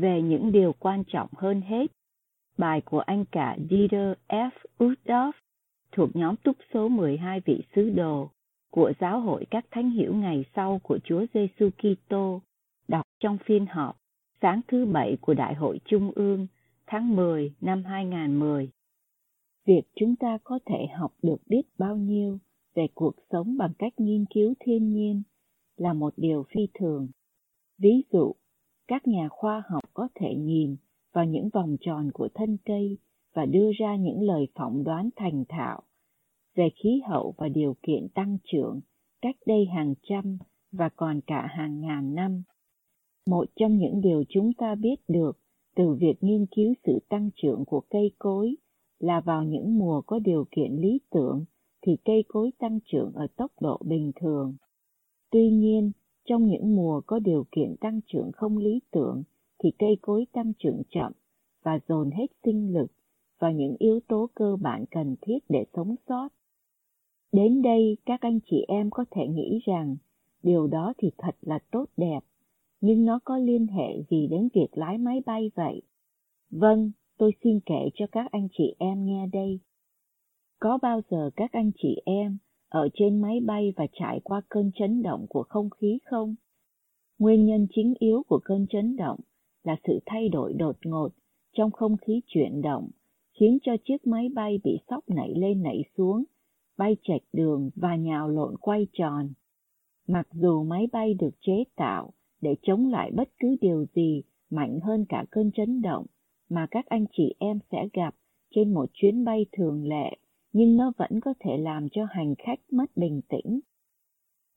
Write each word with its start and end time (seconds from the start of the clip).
Về 0.00 0.22
những 0.22 0.52
điều 0.52 0.72
quan 0.78 1.04
trọng 1.04 1.28
hơn 1.36 1.60
hết. 1.60 1.86
Bài 2.58 2.80
của 2.80 3.00
anh 3.00 3.24
cả 3.24 3.56
Dieter 3.70 4.12
F. 4.28 4.50
Uchtdorf 4.78 5.32
thuộc 5.92 6.16
nhóm 6.16 6.36
túc 6.36 6.56
số 6.74 6.88
12 6.88 7.40
vị 7.40 7.62
sứ 7.74 7.90
đồ 7.90 8.30
của 8.70 8.92
Giáo 9.00 9.20
hội 9.20 9.46
các 9.50 9.64
thánh 9.70 9.90
hiểu 9.90 10.14
ngày 10.14 10.44
sau 10.54 10.80
của 10.82 10.98
Chúa 11.04 11.24
Giêsu 11.34 11.70
Kitô 11.70 12.40
đọc 12.88 13.06
trong 13.20 13.38
phiên 13.44 13.66
họp 13.66 13.96
sáng 14.42 14.60
thứ 14.68 14.86
Bảy 14.86 15.16
của 15.20 15.34
Đại 15.34 15.54
hội 15.54 15.80
Trung 15.84 16.10
ương 16.14 16.46
tháng 16.86 17.16
10 17.16 17.52
năm 17.60 17.84
2010. 17.84 18.70
Việc 19.66 19.82
chúng 19.96 20.16
ta 20.16 20.38
có 20.44 20.58
thể 20.66 20.86
học 20.98 21.12
được 21.22 21.40
biết 21.46 21.62
bao 21.78 21.96
nhiêu 21.96 22.38
về 22.74 22.86
cuộc 22.94 23.14
sống 23.30 23.56
bằng 23.58 23.72
cách 23.78 23.92
nghiên 23.96 24.24
cứu 24.34 24.54
thiên 24.60 24.92
nhiên 24.92 25.22
là 25.76 25.92
một 25.92 26.14
điều 26.16 26.44
phi 26.54 26.68
thường. 26.74 27.08
Ví 27.78 28.02
dụ, 28.12 28.32
các 28.90 29.08
nhà 29.08 29.28
khoa 29.28 29.62
học 29.68 29.82
có 29.94 30.08
thể 30.14 30.34
nhìn 30.34 30.76
vào 31.12 31.24
những 31.24 31.48
vòng 31.48 31.76
tròn 31.80 32.10
của 32.14 32.28
thân 32.34 32.56
cây 32.64 32.98
và 33.34 33.46
đưa 33.46 33.70
ra 33.78 33.96
những 33.96 34.22
lời 34.22 34.46
phỏng 34.54 34.84
đoán 34.84 35.08
thành 35.16 35.44
thạo 35.48 35.82
về 36.54 36.68
khí 36.82 37.00
hậu 37.08 37.34
và 37.38 37.48
điều 37.48 37.76
kiện 37.82 38.08
tăng 38.14 38.38
trưởng 38.44 38.80
cách 39.22 39.36
đây 39.46 39.66
hàng 39.74 39.94
trăm 40.02 40.38
và 40.72 40.88
còn 40.96 41.20
cả 41.26 41.46
hàng 41.50 41.80
ngàn 41.80 42.14
năm. 42.14 42.42
Một 43.26 43.44
trong 43.56 43.78
những 43.78 44.00
điều 44.00 44.24
chúng 44.28 44.52
ta 44.52 44.74
biết 44.74 44.96
được 45.08 45.32
từ 45.76 45.94
việc 45.94 46.14
nghiên 46.20 46.46
cứu 46.56 46.74
sự 46.84 46.98
tăng 47.08 47.30
trưởng 47.42 47.64
của 47.64 47.80
cây 47.90 48.10
cối 48.18 48.56
là 48.98 49.20
vào 49.20 49.44
những 49.44 49.78
mùa 49.78 50.00
có 50.06 50.18
điều 50.18 50.44
kiện 50.50 50.72
lý 50.72 51.00
tưởng 51.10 51.44
thì 51.82 51.96
cây 52.04 52.24
cối 52.28 52.50
tăng 52.58 52.78
trưởng 52.84 53.12
ở 53.14 53.26
tốc 53.36 53.52
độ 53.60 53.78
bình 53.84 54.12
thường. 54.20 54.56
Tuy 55.30 55.50
nhiên, 55.50 55.92
trong 56.30 56.46
những 56.46 56.76
mùa 56.76 57.00
có 57.06 57.18
điều 57.18 57.46
kiện 57.52 57.76
tăng 57.80 58.00
trưởng 58.06 58.32
không 58.32 58.58
lý 58.58 58.80
tưởng 58.90 59.22
thì 59.58 59.70
cây 59.78 59.96
cối 60.02 60.26
tăng 60.32 60.52
trưởng 60.58 60.82
chậm 60.90 61.12
và 61.62 61.78
dồn 61.88 62.10
hết 62.10 62.26
sinh 62.44 62.72
lực 62.72 62.92
và 63.38 63.50
những 63.50 63.76
yếu 63.78 64.00
tố 64.08 64.30
cơ 64.34 64.56
bản 64.62 64.84
cần 64.90 65.16
thiết 65.22 65.38
để 65.48 65.64
sống 65.74 65.94
sót. 66.08 66.28
Đến 67.32 67.62
đây 67.62 67.96
các 68.06 68.20
anh 68.20 68.40
chị 68.50 68.64
em 68.68 68.90
có 68.90 69.04
thể 69.10 69.28
nghĩ 69.28 69.60
rằng 69.66 69.96
điều 70.42 70.66
đó 70.66 70.92
thì 70.98 71.10
thật 71.18 71.36
là 71.40 71.58
tốt 71.70 71.84
đẹp, 71.96 72.20
nhưng 72.80 73.04
nó 73.04 73.18
có 73.24 73.38
liên 73.38 73.66
hệ 73.66 74.02
gì 74.10 74.26
đến 74.26 74.48
việc 74.54 74.68
lái 74.72 74.98
máy 74.98 75.22
bay 75.26 75.50
vậy? 75.54 75.82
Vâng, 76.50 76.90
tôi 77.18 77.32
xin 77.44 77.60
kể 77.66 77.90
cho 77.94 78.06
các 78.12 78.26
anh 78.30 78.48
chị 78.58 78.74
em 78.78 79.06
nghe 79.06 79.26
đây. 79.32 79.60
Có 80.60 80.78
bao 80.82 81.00
giờ 81.10 81.30
các 81.36 81.52
anh 81.52 81.70
chị 81.82 81.96
em 82.04 82.38
ở 82.70 82.88
trên 82.94 83.20
máy 83.20 83.40
bay 83.40 83.72
và 83.76 83.86
trải 83.92 84.20
qua 84.24 84.42
cơn 84.48 84.70
chấn 84.74 85.02
động 85.02 85.26
của 85.28 85.42
không 85.48 85.70
khí 85.70 85.98
không? 86.04 86.34
Nguyên 87.18 87.46
nhân 87.46 87.66
chính 87.74 87.94
yếu 87.98 88.22
của 88.28 88.40
cơn 88.44 88.66
chấn 88.66 88.96
động 88.96 89.20
là 89.64 89.76
sự 89.84 90.00
thay 90.06 90.28
đổi 90.28 90.52
đột 90.52 90.76
ngột 90.84 91.08
trong 91.56 91.70
không 91.70 91.96
khí 91.96 92.20
chuyển 92.26 92.62
động, 92.62 92.90
khiến 93.40 93.58
cho 93.62 93.72
chiếc 93.84 94.06
máy 94.06 94.28
bay 94.34 94.60
bị 94.64 94.78
sóc 94.88 95.04
nảy 95.08 95.34
lên 95.34 95.62
nảy 95.62 95.84
xuống, 95.96 96.24
bay 96.78 96.96
chệch 97.02 97.22
đường 97.32 97.70
và 97.76 97.96
nhào 97.96 98.28
lộn 98.28 98.56
quay 98.56 98.86
tròn. 98.92 99.32
Mặc 100.06 100.28
dù 100.32 100.64
máy 100.64 100.86
bay 100.92 101.14
được 101.14 101.34
chế 101.40 101.64
tạo 101.76 102.12
để 102.40 102.54
chống 102.62 102.86
lại 102.86 103.10
bất 103.10 103.28
cứ 103.38 103.56
điều 103.60 103.84
gì 103.94 104.22
mạnh 104.50 104.80
hơn 104.82 105.04
cả 105.08 105.24
cơn 105.30 105.52
chấn 105.52 105.82
động 105.82 106.06
mà 106.48 106.66
các 106.70 106.86
anh 106.86 107.06
chị 107.12 107.34
em 107.38 107.58
sẽ 107.72 107.88
gặp 107.92 108.14
trên 108.54 108.74
một 108.74 108.90
chuyến 108.92 109.24
bay 109.24 109.46
thường 109.52 109.88
lệ 109.88 110.16
nhưng 110.52 110.76
nó 110.76 110.92
vẫn 110.96 111.20
có 111.20 111.34
thể 111.40 111.56
làm 111.58 111.88
cho 111.88 112.04
hành 112.10 112.34
khách 112.38 112.60
mất 112.72 112.96
bình 112.96 113.20
tĩnh. 113.28 113.60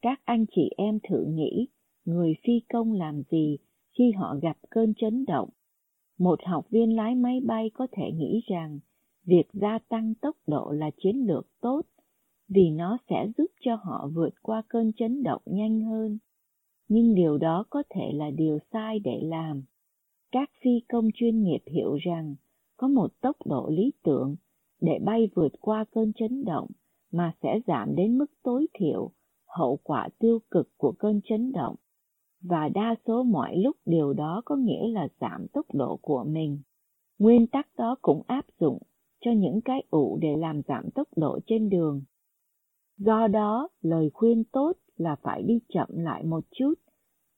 Các 0.01 0.21
anh 0.25 0.45
chị 0.55 0.69
em 0.77 0.99
thử 1.09 1.25
nghĩ, 1.29 1.67
người 2.05 2.33
phi 2.43 2.53
công 2.73 2.93
làm 2.93 3.21
gì 3.31 3.57
khi 3.97 4.11
họ 4.11 4.35
gặp 4.41 4.57
cơn 4.69 4.93
chấn 4.93 5.25
động? 5.25 5.49
Một 6.19 6.39
học 6.45 6.65
viên 6.69 6.95
lái 6.95 7.15
máy 7.15 7.39
bay 7.39 7.71
có 7.73 7.87
thể 7.91 8.11
nghĩ 8.11 8.41
rằng 8.47 8.79
việc 9.25 9.45
gia 9.53 9.79
tăng 9.89 10.13
tốc 10.21 10.37
độ 10.47 10.71
là 10.71 10.91
chiến 10.97 11.27
lược 11.27 11.47
tốt 11.61 11.81
vì 12.47 12.69
nó 12.69 12.97
sẽ 13.09 13.27
giúp 13.37 13.51
cho 13.61 13.75
họ 13.75 14.09
vượt 14.13 14.33
qua 14.41 14.61
cơn 14.67 14.91
chấn 14.93 15.23
động 15.23 15.41
nhanh 15.45 15.81
hơn. 15.81 16.17
Nhưng 16.87 17.15
điều 17.15 17.37
đó 17.37 17.65
có 17.69 17.83
thể 17.89 18.11
là 18.13 18.29
điều 18.29 18.59
sai 18.73 18.99
để 18.99 19.19
làm. 19.23 19.63
Các 20.31 20.49
phi 20.63 20.79
công 20.89 21.09
chuyên 21.13 21.43
nghiệp 21.43 21.61
hiểu 21.65 21.95
rằng 21.95 22.35
có 22.77 22.87
một 22.87 23.21
tốc 23.21 23.37
độ 23.45 23.69
lý 23.69 23.93
tưởng 24.03 24.35
để 24.83 24.99
bay 25.05 25.29
vượt 25.35 25.51
qua 25.61 25.85
cơn 25.91 26.13
chấn 26.13 26.45
động 26.45 26.67
mà 27.11 27.33
sẽ 27.43 27.59
giảm 27.67 27.95
đến 27.95 28.17
mức 28.17 28.25
tối 28.43 28.67
thiểu 28.73 29.11
hậu 29.47 29.79
quả 29.83 30.09
tiêu 30.19 30.39
cực 30.51 30.69
của 30.77 30.91
cơn 30.99 31.21
chấn 31.23 31.51
động. 31.51 31.75
Và 32.41 32.69
đa 32.69 32.95
số 33.07 33.23
mọi 33.23 33.57
lúc 33.57 33.77
điều 33.85 34.13
đó 34.13 34.41
có 34.45 34.55
nghĩa 34.55 34.87
là 34.87 35.07
giảm 35.21 35.47
tốc 35.53 35.65
độ 35.73 35.99
của 36.01 36.23
mình. 36.27 36.61
Nguyên 37.19 37.47
tắc 37.47 37.67
đó 37.77 37.95
cũng 38.01 38.21
áp 38.27 38.45
dụng 38.59 38.77
cho 39.25 39.31
những 39.31 39.61
cái 39.61 39.83
ụ 39.89 40.17
để 40.21 40.35
làm 40.37 40.61
giảm 40.67 40.91
tốc 40.91 41.07
độ 41.15 41.39
trên 41.47 41.69
đường. 41.69 42.01
Do 42.97 43.27
đó, 43.27 43.69
lời 43.81 44.09
khuyên 44.13 44.43
tốt 44.43 44.73
là 44.95 45.15
phải 45.21 45.43
đi 45.43 45.59
chậm 45.73 45.87
lại 45.91 46.23
một 46.23 46.43
chút, 46.51 46.73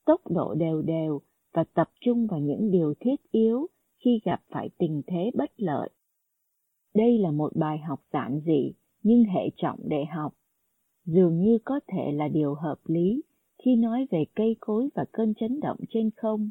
tốc 0.05 0.21
độ 0.31 0.53
đều 0.53 0.81
đều 0.81 1.21
và 1.53 1.63
tập 1.73 1.89
trung 2.01 2.27
vào 2.27 2.39
những 2.39 2.71
điều 2.71 2.93
thiết 2.99 3.31
yếu 3.31 3.67
khi 4.05 4.19
gặp 4.25 4.41
phải 4.49 4.69
tình 4.77 5.01
thế 5.07 5.31
bất 5.33 5.51
lợi 5.57 5.89
đây 6.95 7.17
là 7.17 7.31
một 7.31 7.51
bài 7.55 7.77
học 7.77 7.99
giản 8.13 8.39
dị 8.45 8.73
nhưng 9.03 9.23
hệ 9.23 9.49
trọng 9.57 9.79
để 9.83 10.05
học. 10.05 10.33
Dường 11.05 11.39
như 11.39 11.57
có 11.65 11.79
thể 11.87 12.11
là 12.11 12.27
điều 12.27 12.53
hợp 12.53 12.77
lý 12.85 13.21
khi 13.63 13.75
nói 13.75 14.07
về 14.11 14.25
cây 14.35 14.55
cối 14.59 14.89
và 14.95 15.05
cơn 15.11 15.33
chấn 15.33 15.59
động 15.59 15.77
trên 15.89 16.09
không, 16.15 16.49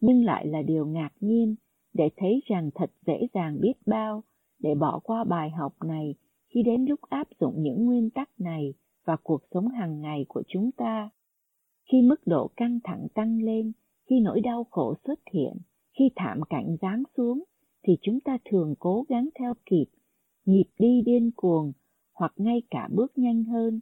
nhưng 0.00 0.24
lại 0.24 0.46
là 0.46 0.62
điều 0.62 0.86
ngạc 0.86 1.10
nhiên 1.20 1.54
để 1.92 2.10
thấy 2.16 2.40
rằng 2.46 2.70
thật 2.74 2.90
dễ 3.06 3.26
dàng 3.34 3.60
biết 3.60 3.74
bao 3.86 4.22
để 4.58 4.74
bỏ 4.74 5.00
qua 5.04 5.24
bài 5.24 5.50
học 5.50 5.72
này 5.84 6.14
khi 6.54 6.62
đến 6.62 6.84
lúc 6.84 7.00
áp 7.08 7.28
dụng 7.40 7.54
những 7.62 7.84
nguyên 7.84 8.10
tắc 8.10 8.40
này 8.40 8.74
vào 9.04 9.16
cuộc 9.22 9.42
sống 9.54 9.68
hàng 9.68 10.00
ngày 10.00 10.24
của 10.28 10.42
chúng 10.48 10.70
ta. 10.72 11.10
Khi 11.92 12.02
mức 12.02 12.26
độ 12.26 12.50
căng 12.56 12.78
thẳng 12.84 13.06
tăng 13.14 13.42
lên, 13.42 13.72
khi 14.10 14.20
nỗi 14.20 14.40
đau 14.40 14.64
khổ 14.70 14.94
xuất 15.04 15.20
hiện, 15.32 15.56
khi 15.98 16.04
thảm 16.16 16.40
cảnh 16.50 16.76
giáng 16.82 17.02
xuống, 17.16 17.44
thì 17.82 17.96
chúng 18.02 18.20
ta 18.20 18.38
thường 18.44 18.74
cố 18.78 19.04
gắng 19.08 19.28
theo 19.38 19.54
kịp, 19.66 19.86
nhịp 20.44 20.66
đi 20.78 21.02
điên 21.06 21.30
cuồng 21.36 21.72
hoặc 22.14 22.32
ngay 22.36 22.62
cả 22.70 22.88
bước 22.92 23.18
nhanh 23.18 23.44
hơn, 23.44 23.80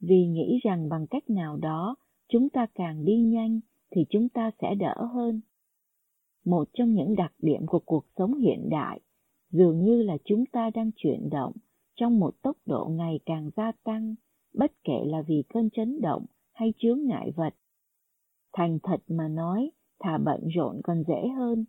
vì 0.00 0.26
nghĩ 0.26 0.58
rằng 0.62 0.88
bằng 0.88 1.06
cách 1.06 1.30
nào 1.30 1.56
đó 1.56 1.96
chúng 2.28 2.48
ta 2.48 2.66
càng 2.74 3.04
đi 3.04 3.16
nhanh 3.16 3.60
thì 3.90 4.04
chúng 4.10 4.28
ta 4.28 4.50
sẽ 4.60 4.74
đỡ 4.74 4.94
hơn. 5.14 5.40
Một 6.44 6.68
trong 6.72 6.94
những 6.94 7.14
đặc 7.14 7.32
điểm 7.38 7.66
của 7.66 7.80
cuộc 7.84 8.04
sống 8.16 8.34
hiện 8.34 8.68
đại 8.70 9.00
dường 9.50 9.84
như 9.84 10.02
là 10.02 10.16
chúng 10.24 10.46
ta 10.46 10.70
đang 10.74 10.90
chuyển 10.96 11.28
động 11.30 11.52
trong 11.94 12.18
một 12.18 12.42
tốc 12.42 12.56
độ 12.66 12.86
ngày 12.86 13.20
càng 13.26 13.50
gia 13.56 13.72
tăng, 13.84 14.14
bất 14.54 14.72
kể 14.84 15.04
là 15.04 15.22
vì 15.22 15.42
cơn 15.48 15.70
chấn 15.70 16.00
động 16.00 16.26
hay 16.52 16.74
chướng 16.78 17.04
ngại 17.06 17.32
vật. 17.36 17.54
Thành 18.52 18.78
thật 18.82 19.02
mà 19.08 19.28
nói, 19.28 19.70
thà 19.98 20.18
bận 20.18 20.40
rộn 20.54 20.80
còn 20.84 21.02
dễ 21.08 21.28
hơn 21.36 21.64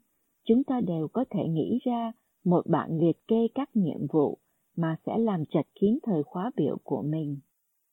chúng 0.48 0.64
ta 0.64 0.82
đều 0.82 1.08
có 1.08 1.26
thể 1.30 1.48
nghĩ 1.48 1.80
ra 1.84 2.12
một 2.46 2.62
bản 2.68 2.98
liệt 3.00 3.28
kê 3.28 3.48
các 3.56 3.70
nhiệm 3.74 4.08
vụ 4.14 4.38
mà 4.78 4.96
sẽ 5.06 5.18
làm 5.18 5.46
chật 5.46 5.68
kín 5.80 6.00
thời 6.04 6.24
khóa 6.24 6.52
biểu 6.56 6.78
của 6.84 7.02
mình. 7.02 7.40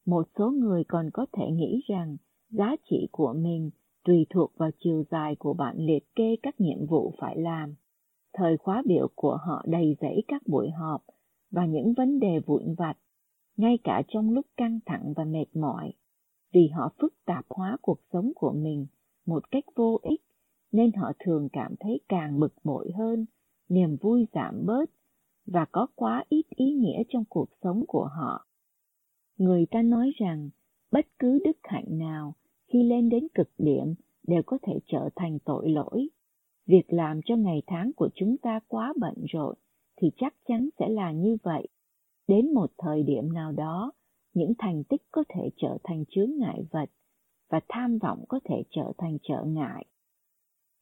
Một 0.06 0.26
số 0.38 0.50
người 0.50 0.84
còn 0.88 1.10
có 1.12 1.26
thể 1.32 1.50
nghĩ 1.50 1.80
rằng 1.88 2.16
giá 2.50 2.76
trị 2.90 3.08
của 3.12 3.32
mình 3.32 3.70
tùy 4.04 4.26
thuộc 4.30 4.52
vào 4.56 4.70
chiều 4.78 5.04
dài 5.10 5.36
của 5.38 5.54
bản 5.54 5.76
liệt 5.78 6.14
kê 6.16 6.36
các 6.42 6.60
nhiệm 6.60 6.86
vụ 6.86 7.14
phải 7.18 7.38
làm. 7.38 7.74
Thời 8.32 8.56
khóa 8.56 8.82
biểu 8.86 9.08
của 9.14 9.38
họ 9.46 9.64
đầy 9.66 9.96
rẫy 10.00 10.22
các 10.28 10.42
buổi 10.46 10.70
họp 10.70 11.04
và 11.50 11.66
những 11.66 11.92
vấn 11.92 12.18
đề 12.18 12.40
vụn 12.46 12.74
vặt, 12.78 12.94
ngay 13.56 13.78
cả 13.84 14.02
trong 14.08 14.30
lúc 14.30 14.46
căng 14.56 14.78
thẳng 14.86 15.12
và 15.16 15.24
mệt 15.24 15.46
mỏi, 15.54 15.92
vì 16.52 16.68
họ 16.68 16.92
phức 17.00 17.14
tạp 17.24 17.44
hóa 17.48 17.76
cuộc 17.82 17.98
sống 18.12 18.32
của 18.34 18.52
mình 18.52 18.86
một 19.26 19.50
cách 19.50 19.64
vô 19.76 20.00
ích 20.02 20.20
nên 20.75 20.93
họ 20.93 21.12
thường 21.19 21.49
cảm 21.53 21.75
thấy 21.81 22.00
càng 22.09 22.41
bực 22.41 22.55
bội 22.65 22.91
hơn, 22.99 23.26
niềm 23.69 23.97
vui 24.00 24.26
giảm 24.32 24.67
bớt 24.67 24.91
và 25.47 25.65
có 25.73 25.87
quá 25.94 26.25
ít 26.29 26.47
ý 26.49 26.73
nghĩa 26.73 27.03
trong 27.09 27.25
cuộc 27.29 27.49
sống 27.62 27.85
của 27.88 28.05
họ. 28.05 28.47
Người 29.38 29.67
ta 29.71 29.82
nói 29.82 30.12
rằng 30.19 30.50
Bất 30.94 31.06
cứ 31.19 31.38
đức 31.44 31.56
hạnh 31.62 31.99
nào 31.99 32.35
khi 32.67 32.82
lên 32.82 33.09
đến 33.09 33.26
cực 33.35 33.50
điểm 33.59 33.94
đều 34.26 34.43
có 34.47 34.59
thể 34.62 34.79
trở 34.87 35.09
thành 35.17 35.38
tội 35.44 35.71
lỗi. 35.71 36.09
Việc 36.67 36.93
làm 36.93 37.21
cho 37.25 37.37
ngày 37.37 37.62
tháng 37.67 37.93
của 37.97 38.09
chúng 38.15 38.37
ta 38.37 38.61
quá 38.69 38.93
bận 39.00 39.15
rộn 39.29 39.55
thì 39.97 40.11
chắc 40.17 40.35
chắn 40.49 40.69
sẽ 40.79 40.88
là 40.88 41.12
như 41.12 41.37
vậy. 41.43 41.69
Đến 42.29 42.55
một 42.55 42.71
thời 42.79 43.03
điểm 43.03 43.32
nào 43.32 43.53
đó, 43.53 43.93
những 44.35 44.53
thành 44.59 44.85
tích 44.85 45.03
có 45.11 45.25
thể 45.29 45.50
trở 45.56 45.79
thành 45.85 46.05
chướng 46.09 46.31
ngại 46.38 46.65
vật 46.71 46.91
và 47.50 47.61
tham 47.69 47.99
vọng 47.99 48.25
có 48.29 48.41
thể 48.44 48.62
trở 48.71 48.93
thành 48.99 49.19
trở 49.23 49.44
ngại. 49.44 49.87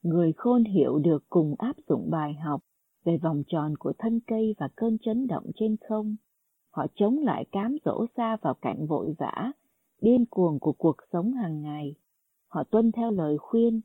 Người 0.03 0.33
khôn 0.37 0.65
hiểu 0.65 0.99
được 0.99 1.25
cùng 1.31 1.55
áp 1.59 1.77
dụng 1.89 2.11
bài 2.11 2.35
học 2.35 2.61
về 3.05 3.19
vòng 3.23 3.43
tròn 3.47 3.77
của 3.77 3.93
thân 3.99 4.21
cây 4.27 4.55
và 4.59 4.69
cơn 4.77 4.99
chấn 4.99 5.27
động 5.27 5.45
trên 5.55 5.77
không. 5.89 6.17
Họ 6.71 6.87
chống 6.95 7.19
lại 7.19 7.45
cám 7.53 7.77
dỗ 7.85 8.07
xa 8.17 8.37
vào 8.43 8.55
cảnh 8.55 8.87
vội 8.87 9.15
vã, 9.19 9.53
điên 10.01 10.27
cuồng 10.31 10.59
của 10.61 10.73
cuộc 10.73 10.97
sống 11.13 11.33
hàng 11.33 11.63
ngày. 11.63 11.95
Họ 12.49 12.65
tuân 12.65 12.93
theo 12.93 13.11
lời 13.11 13.39
khuyên. 13.39 13.81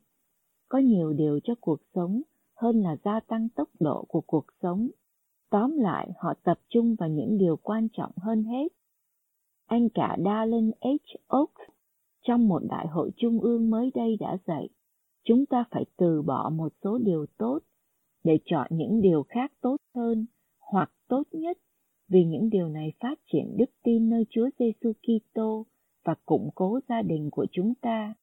Có 0.68 0.78
nhiều 0.78 1.12
điều 1.12 1.40
cho 1.44 1.54
cuộc 1.60 1.80
sống 1.94 2.22
hơn 2.56 2.80
là 2.80 2.96
gia 3.04 3.20
tăng 3.20 3.48
tốc 3.48 3.68
độ 3.80 4.04
của 4.08 4.20
cuộc 4.20 4.46
sống. 4.62 4.88
Tóm 5.50 5.76
lại, 5.76 6.10
họ 6.18 6.34
tập 6.42 6.60
trung 6.68 6.94
vào 6.98 7.08
những 7.08 7.38
điều 7.38 7.56
quan 7.56 7.88
trọng 7.92 8.12
hơn 8.16 8.44
hết. 8.44 8.68
Anh 9.66 9.88
cả 9.94 10.16
Dallin 10.24 10.70
H. 10.80 11.34
Oaks 11.36 11.70
trong 12.22 12.48
một 12.48 12.62
đại 12.68 12.86
hội 12.86 13.10
trung 13.16 13.40
ương 13.40 13.70
mới 13.70 13.90
đây 13.94 14.16
đã 14.20 14.38
dạy, 14.46 14.68
chúng 15.28 15.46
ta 15.46 15.64
phải 15.70 15.84
từ 15.96 16.22
bỏ 16.22 16.50
một 16.54 16.72
số 16.84 16.98
điều 16.98 17.26
tốt 17.38 17.58
để 18.24 18.38
chọn 18.44 18.66
những 18.70 19.00
điều 19.00 19.22
khác 19.22 19.52
tốt 19.60 19.76
hơn 19.94 20.26
hoặc 20.58 20.92
tốt 21.08 21.22
nhất 21.32 21.58
vì 22.08 22.24
những 22.24 22.50
điều 22.50 22.68
này 22.68 22.92
phát 23.00 23.18
triển 23.32 23.56
đức 23.56 23.70
tin 23.82 24.08
nơi 24.08 24.24
Chúa 24.30 24.48
Giêsu 24.58 24.92
Kitô 24.92 25.66
và 26.04 26.14
củng 26.26 26.50
cố 26.54 26.80
gia 26.88 27.02
đình 27.02 27.30
của 27.30 27.46
chúng 27.52 27.74
ta. 27.74 28.14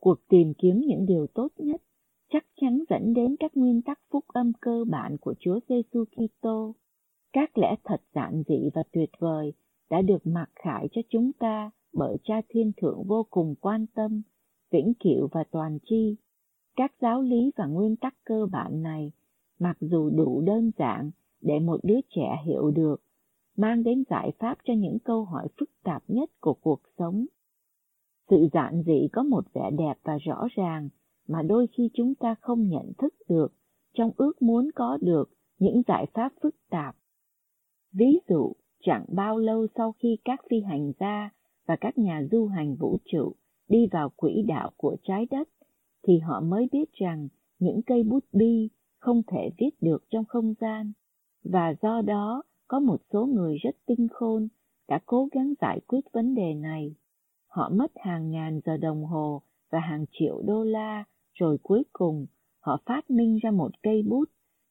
Cuộc 0.00 0.18
tìm 0.28 0.52
kiếm 0.58 0.80
những 0.86 1.06
điều 1.06 1.26
tốt 1.26 1.48
nhất 1.56 1.82
chắc 2.32 2.44
chắn 2.60 2.84
dẫn 2.90 3.14
đến 3.14 3.36
các 3.40 3.56
nguyên 3.56 3.82
tắc 3.82 4.00
phúc 4.10 4.24
âm 4.28 4.52
cơ 4.60 4.84
bản 4.90 5.16
của 5.20 5.34
Chúa 5.38 5.60
Giêsu 5.68 6.04
Kitô. 6.04 6.74
Các 7.32 7.58
lẽ 7.58 7.74
thật 7.84 8.00
giản 8.14 8.42
dị 8.48 8.70
và 8.74 8.82
tuyệt 8.92 9.10
vời 9.18 9.52
đã 9.90 10.02
được 10.02 10.26
mặc 10.26 10.50
khải 10.54 10.88
cho 10.92 11.02
chúng 11.08 11.32
ta 11.32 11.70
bởi 11.92 12.16
Cha 12.22 12.40
Thiên 12.48 12.72
Thượng 12.76 13.04
vô 13.06 13.26
cùng 13.30 13.54
quan 13.60 13.86
tâm, 13.94 14.22
vĩnh 14.70 14.92
cửu 15.00 15.28
và 15.32 15.44
toàn 15.50 15.78
chi. 15.82 16.16
Các 16.76 16.92
giáo 17.00 17.22
lý 17.22 17.50
và 17.56 17.66
nguyên 17.66 17.96
tắc 17.96 18.14
cơ 18.24 18.46
bản 18.52 18.82
này, 18.82 19.12
mặc 19.58 19.76
dù 19.80 20.10
đủ 20.10 20.40
đơn 20.40 20.70
giản 20.78 21.10
để 21.40 21.58
một 21.58 21.80
đứa 21.82 22.00
trẻ 22.08 22.42
hiểu 22.44 22.70
được, 22.70 22.96
mang 23.56 23.82
đến 23.82 24.04
giải 24.10 24.32
pháp 24.38 24.58
cho 24.64 24.74
những 24.74 24.98
câu 25.04 25.24
hỏi 25.24 25.48
phức 25.60 25.70
tạp 25.84 26.02
nhất 26.08 26.30
của 26.40 26.54
cuộc 26.54 26.80
sống. 26.98 27.26
Sự 28.30 28.48
giản 28.52 28.82
dị 28.86 29.08
có 29.12 29.22
một 29.22 29.44
vẻ 29.52 29.70
đẹp 29.78 29.94
và 30.02 30.18
rõ 30.18 30.46
ràng 30.56 30.88
mà 31.28 31.42
đôi 31.42 31.66
khi 31.66 31.90
chúng 31.94 32.14
ta 32.14 32.34
không 32.40 32.68
nhận 32.68 32.92
thức 32.98 33.14
được 33.28 33.52
trong 33.94 34.10
ước 34.16 34.42
muốn 34.42 34.70
có 34.74 34.98
được 35.00 35.30
những 35.58 35.82
giải 35.88 36.06
pháp 36.14 36.32
phức 36.42 36.56
tạp. 36.70 36.96
Ví 37.92 38.18
dụ, 38.28 38.52
chẳng 38.80 39.04
bao 39.08 39.38
lâu 39.38 39.66
sau 39.76 39.92
khi 39.92 40.16
các 40.24 40.40
phi 40.50 40.60
hành 40.60 40.92
gia 41.00 41.30
và 41.66 41.76
các 41.76 41.98
nhà 41.98 42.22
du 42.30 42.46
hành 42.46 42.76
vũ 42.76 42.98
trụ 43.04 43.34
đi 43.68 43.86
vào 43.86 44.10
quỹ 44.16 44.42
đạo 44.42 44.70
của 44.76 44.96
trái 45.02 45.26
đất, 45.30 45.48
thì 46.02 46.18
họ 46.18 46.40
mới 46.40 46.68
biết 46.72 46.92
rằng 46.92 47.28
những 47.58 47.82
cây 47.82 48.02
bút 48.02 48.24
bi 48.32 48.68
không 48.98 49.22
thể 49.26 49.50
viết 49.58 49.70
được 49.80 50.04
trong 50.10 50.24
không 50.24 50.54
gian, 50.60 50.92
và 51.44 51.74
do 51.82 52.02
đó 52.02 52.42
có 52.68 52.80
một 52.80 53.00
số 53.12 53.26
người 53.26 53.56
rất 53.56 53.76
tinh 53.86 54.08
khôn 54.10 54.48
đã 54.88 55.00
cố 55.06 55.28
gắng 55.32 55.54
giải 55.60 55.80
quyết 55.86 56.00
vấn 56.12 56.34
đề 56.34 56.54
này. 56.54 56.94
Họ 57.46 57.68
mất 57.68 57.92
hàng 57.96 58.30
ngàn 58.30 58.60
giờ 58.64 58.76
đồng 58.76 59.04
hồ 59.04 59.42
và 59.70 59.80
hàng 59.80 60.04
triệu 60.12 60.42
đô 60.42 60.64
la, 60.64 61.04
rồi 61.34 61.58
cuối 61.62 61.82
cùng 61.92 62.26
họ 62.60 62.80
phát 62.86 63.10
minh 63.10 63.38
ra 63.42 63.50
một 63.50 63.70
cây 63.82 64.02
bút 64.02 64.24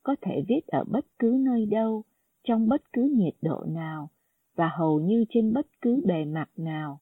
có 0.04 0.16
thể 0.22 0.44
viết 0.48 0.68
ở 0.68 0.84
bất 0.84 1.06
cứ 1.20 1.38
nơi 1.40 1.66
đâu, 1.66 2.04
trong 2.44 2.68
bất 2.68 2.82
cứ 2.94 3.14
nhiệt 3.16 3.34
độ 3.42 3.64
nào, 3.68 4.10
và 4.56 4.70
hầu 4.78 5.00
như 5.00 5.26
trên 5.30 5.54
bất 5.54 5.68
cứ 5.82 6.02
bề 6.06 6.26
mặt 6.26 6.50
nào. 6.58 7.00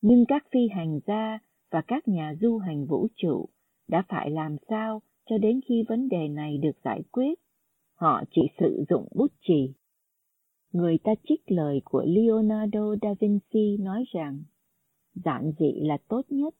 Nhưng 0.00 0.24
các 0.28 0.46
phi 0.50 0.68
hành 0.68 1.00
gia 1.06 1.38
và 1.70 1.82
các 1.86 2.08
nhà 2.08 2.34
du 2.40 2.58
hành 2.58 2.86
vũ 2.86 3.06
trụ 3.16 3.48
đã 3.88 4.02
phải 4.08 4.30
làm 4.30 4.56
sao 4.68 5.02
cho 5.30 5.38
đến 5.38 5.60
khi 5.68 5.84
vấn 5.88 6.08
đề 6.08 6.28
này 6.28 6.58
được 6.58 6.78
giải 6.84 7.02
quyết. 7.12 7.34
Họ 7.94 8.22
chỉ 8.30 8.42
sử 8.60 8.84
dụng 8.90 9.08
bút 9.14 9.32
chì. 9.40 9.74
Người 10.72 10.98
ta 11.04 11.12
trích 11.28 11.42
lời 11.46 11.82
của 11.84 12.04
Leonardo 12.06 12.94
da 13.02 13.14
Vinci 13.20 13.76
nói 13.80 14.04
rằng, 14.14 14.42
giản 15.14 15.52
dị 15.58 15.72
là 15.80 15.98
tốt 16.08 16.22
nhất 16.28 16.54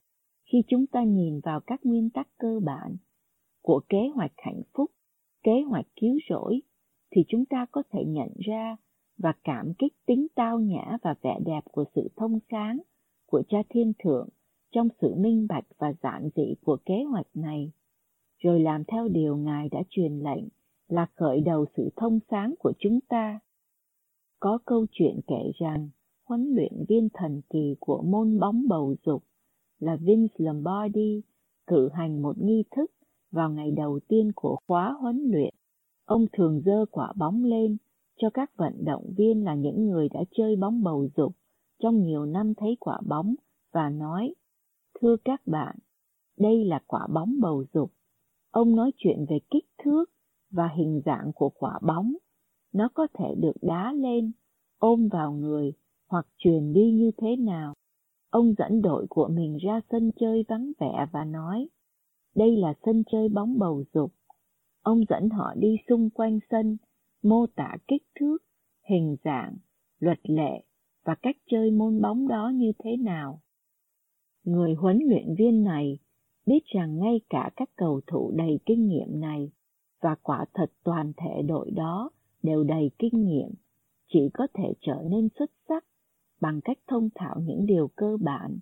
khi 0.51 0.57
chúng 0.67 0.87
ta 0.87 1.03
nhìn 1.03 1.39
vào 1.39 1.59
các 1.59 1.79
nguyên 1.83 2.09
tắc 2.09 2.27
cơ 2.37 2.59
bản 2.65 2.95
của 3.61 3.81
kế 3.89 4.09
hoạch 4.15 4.31
hạnh 4.37 4.61
phúc, 4.73 4.91
kế 5.43 5.61
hoạch 5.69 5.85
cứu 5.95 6.17
rỗi, 6.29 6.61
thì 7.11 7.21
chúng 7.27 7.45
ta 7.45 7.65
có 7.71 7.83
thể 7.91 7.99
nhận 8.07 8.29
ra 8.39 8.77
và 9.17 9.33
cảm 9.43 9.73
kích 9.73 9.93
tính 10.05 10.27
tao 10.35 10.59
nhã 10.59 10.97
và 11.01 11.15
vẻ 11.21 11.39
đẹp 11.45 11.61
của 11.71 11.83
sự 11.95 12.09
thông 12.15 12.39
sáng 12.51 12.79
của 13.29 13.43
cha 13.49 13.57
thiên 13.69 13.93
thượng 14.03 14.29
trong 14.71 14.87
sự 15.01 15.15
minh 15.15 15.47
bạch 15.49 15.65
và 15.77 15.93
giản 16.03 16.29
dị 16.35 16.55
của 16.63 16.77
kế 16.85 17.03
hoạch 17.03 17.27
này, 17.33 17.71
rồi 18.37 18.59
làm 18.59 18.83
theo 18.83 19.07
điều 19.07 19.37
Ngài 19.37 19.69
đã 19.69 19.79
truyền 19.89 20.19
lệnh 20.19 20.43
là 20.87 21.07
khởi 21.15 21.41
đầu 21.41 21.65
sự 21.77 21.89
thông 21.95 22.19
sáng 22.31 22.53
của 22.59 22.73
chúng 22.79 22.99
ta. 23.01 23.39
Có 24.39 24.59
câu 24.65 24.85
chuyện 24.91 25.19
kể 25.27 25.51
rằng 25.59 25.89
huấn 26.25 26.53
luyện 26.55 26.73
viên 26.87 27.09
thần 27.13 27.41
kỳ 27.49 27.75
của 27.79 28.01
môn 28.01 28.39
bóng 28.39 28.67
bầu 28.67 28.95
dục 29.05 29.23
là 29.79 29.95
Vince 29.95 30.35
Lombardi 30.37 31.21
cử 31.67 31.89
hành 31.93 32.21
một 32.21 32.37
nghi 32.37 32.63
thức 32.75 32.91
vào 33.31 33.49
ngày 33.49 33.71
đầu 33.71 33.99
tiên 34.07 34.31
của 34.35 34.57
khóa 34.67 34.95
huấn 35.01 35.31
luyện. 35.31 35.53
Ông 36.05 36.25
thường 36.33 36.61
dơ 36.65 36.85
quả 36.91 37.13
bóng 37.15 37.43
lên 37.43 37.77
cho 38.17 38.29
các 38.29 38.57
vận 38.57 38.85
động 38.85 39.13
viên 39.17 39.43
là 39.43 39.55
những 39.55 39.89
người 39.89 40.09
đã 40.09 40.23
chơi 40.31 40.55
bóng 40.55 40.83
bầu 40.83 41.07
dục 41.17 41.33
trong 41.79 42.03
nhiều 42.03 42.25
năm 42.25 42.53
thấy 42.57 42.77
quả 42.79 42.99
bóng 43.07 43.35
và 43.73 43.89
nói, 43.89 44.33
thưa 45.01 45.15
các 45.25 45.41
bạn, 45.45 45.75
đây 46.37 46.65
là 46.65 46.79
quả 46.87 47.07
bóng 47.13 47.35
bầu 47.41 47.63
dục. 47.73 47.91
Ông 48.51 48.75
nói 48.75 48.91
chuyện 48.97 49.25
về 49.29 49.39
kích 49.51 49.65
thước 49.83 50.05
và 50.51 50.67
hình 50.77 51.01
dạng 51.05 51.31
của 51.35 51.49
quả 51.49 51.79
bóng. 51.81 52.13
Nó 52.73 52.89
có 52.93 53.07
thể 53.13 53.35
được 53.37 53.55
đá 53.61 53.93
lên, 53.93 54.31
ôm 54.77 55.07
vào 55.11 55.31
người 55.31 55.73
hoặc 56.09 56.27
truyền 56.37 56.73
đi 56.73 56.91
như 56.91 57.11
thế 57.17 57.35
nào. 57.35 57.73
Ông 58.29 58.53
dẫn 58.57 58.81
đội 58.81 59.05
của 59.09 59.27
mình 59.27 59.57
ra 59.57 59.81
sân 59.91 60.11
chơi 60.19 60.45
vắng 60.47 60.71
vẻ 60.79 61.07
và 61.11 61.25
nói, 61.25 61.69
đây 62.35 62.57
là 62.57 62.73
sân 62.85 63.03
chơi 63.11 63.29
bóng 63.29 63.59
bầu 63.59 63.83
dục. 63.93 64.11
Ông 64.81 64.99
dẫn 65.09 65.29
họ 65.29 65.53
đi 65.57 65.75
xung 65.89 66.09
quanh 66.09 66.39
sân, 66.49 66.77
mô 67.23 67.45
tả 67.55 67.77
kích 67.87 68.03
thước, 68.19 68.37
hình 68.89 69.15
dạng, 69.23 69.57
luật 69.99 70.19
lệ 70.23 70.63
và 71.09 71.15
cách 71.15 71.37
chơi 71.51 71.71
môn 71.71 72.01
bóng 72.01 72.27
đó 72.27 72.51
như 72.55 72.71
thế 72.79 72.97
nào. 72.97 73.41
Người 74.43 74.73
huấn 74.73 74.99
luyện 75.09 75.35
viên 75.37 75.63
này 75.63 75.99
biết 76.45 76.59
rằng 76.65 76.99
ngay 76.99 77.21
cả 77.29 77.51
các 77.55 77.69
cầu 77.75 78.01
thủ 78.07 78.31
đầy 78.35 78.59
kinh 78.65 78.87
nghiệm 78.87 79.19
này 79.19 79.51
và 80.01 80.15
quả 80.21 80.45
thật 80.53 80.71
toàn 80.83 81.13
thể 81.17 81.41
đội 81.41 81.71
đó 81.71 82.09
đều 82.43 82.63
đầy 82.63 82.91
kinh 82.99 83.25
nghiệm, 83.25 83.49
chỉ 84.07 84.29
có 84.33 84.47
thể 84.53 84.73
trở 84.81 85.03
nên 85.09 85.27
xuất 85.39 85.51
sắc 85.69 85.85
bằng 86.41 86.61
cách 86.63 86.77
thông 86.87 87.09
thạo 87.15 87.35
những 87.39 87.65
điều 87.65 87.87
cơ 87.95 88.17
bản. 88.21 88.59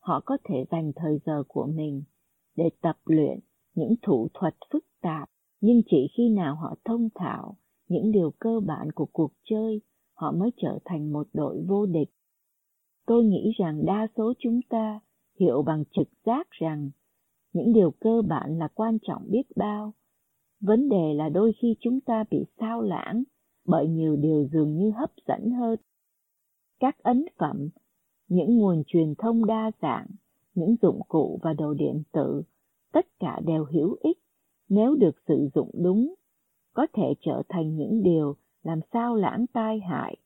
Họ 0.00 0.20
có 0.26 0.38
thể 0.44 0.64
dành 0.70 0.92
thời 0.96 1.18
giờ 1.26 1.42
của 1.48 1.66
mình 1.66 2.02
để 2.56 2.70
tập 2.80 2.96
luyện 3.04 3.38
những 3.74 3.94
thủ 4.02 4.28
thuật 4.34 4.54
phức 4.72 4.84
tạp, 5.00 5.30
nhưng 5.60 5.82
chỉ 5.86 6.08
khi 6.16 6.28
nào 6.28 6.56
họ 6.56 6.76
thông 6.84 7.08
thạo 7.14 7.56
những 7.88 8.12
điều 8.12 8.30
cơ 8.38 8.60
bản 8.66 8.92
của 8.92 9.06
cuộc 9.12 9.32
chơi 9.44 9.80
họ 10.14 10.32
mới 10.32 10.50
trở 10.56 10.78
thành 10.84 11.12
một 11.12 11.26
đội 11.32 11.64
vô 11.68 11.86
địch. 11.86 12.10
Tôi 13.06 13.24
nghĩ 13.24 13.52
rằng 13.58 13.84
đa 13.86 14.06
số 14.16 14.32
chúng 14.38 14.60
ta 14.68 15.00
hiểu 15.40 15.62
bằng 15.62 15.84
trực 15.90 16.08
giác 16.26 16.50
rằng 16.50 16.90
những 17.52 17.72
điều 17.72 17.90
cơ 17.90 18.22
bản 18.28 18.58
là 18.58 18.68
quan 18.74 18.98
trọng 19.02 19.22
biết 19.30 19.56
bao. 19.56 19.92
Vấn 20.60 20.88
đề 20.88 21.14
là 21.14 21.28
đôi 21.28 21.52
khi 21.62 21.76
chúng 21.80 22.00
ta 22.00 22.24
bị 22.30 22.44
sao 22.60 22.82
lãng 22.82 23.22
bởi 23.66 23.88
nhiều 23.88 24.16
điều 24.16 24.48
dường 24.52 24.76
như 24.76 24.90
hấp 24.90 25.10
dẫn 25.28 25.50
hơn. 25.50 25.78
Các 26.80 26.98
ấn 26.98 27.24
phẩm, 27.38 27.68
những 28.28 28.56
nguồn 28.56 28.82
truyền 28.86 29.14
thông 29.18 29.46
đa 29.46 29.70
dạng, 29.82 30.06
những 30.54 30.76
dụng 30.82 31.00
cụ 31.08 31.40
và 31.42 31.52
đồ 31.52 31.74
điện 31.74 32.02
tử, 32.12 32.42
tất 32.92 33.06
cả 33.18 33.40
đều 33.46 33.64
hữu 33.64 33.96
ích 34.00 34.18
nếu 34.68 34.94
được 34.94 35.14
sử 35.28 35.48
dụng 35.54 35.70
đúng, 35.74 36.14
có 36.72 36.86
thể 36.92 37.14
trở 37.20 37.42
thành 37.48 37.76
những 37.76 38.02
điều 38.02 38.36
làm 38.64 38.80
sao 38.92 39.16
lãng 39.16 39.46
tai 39.52 39.80
hại, 39.80 40.16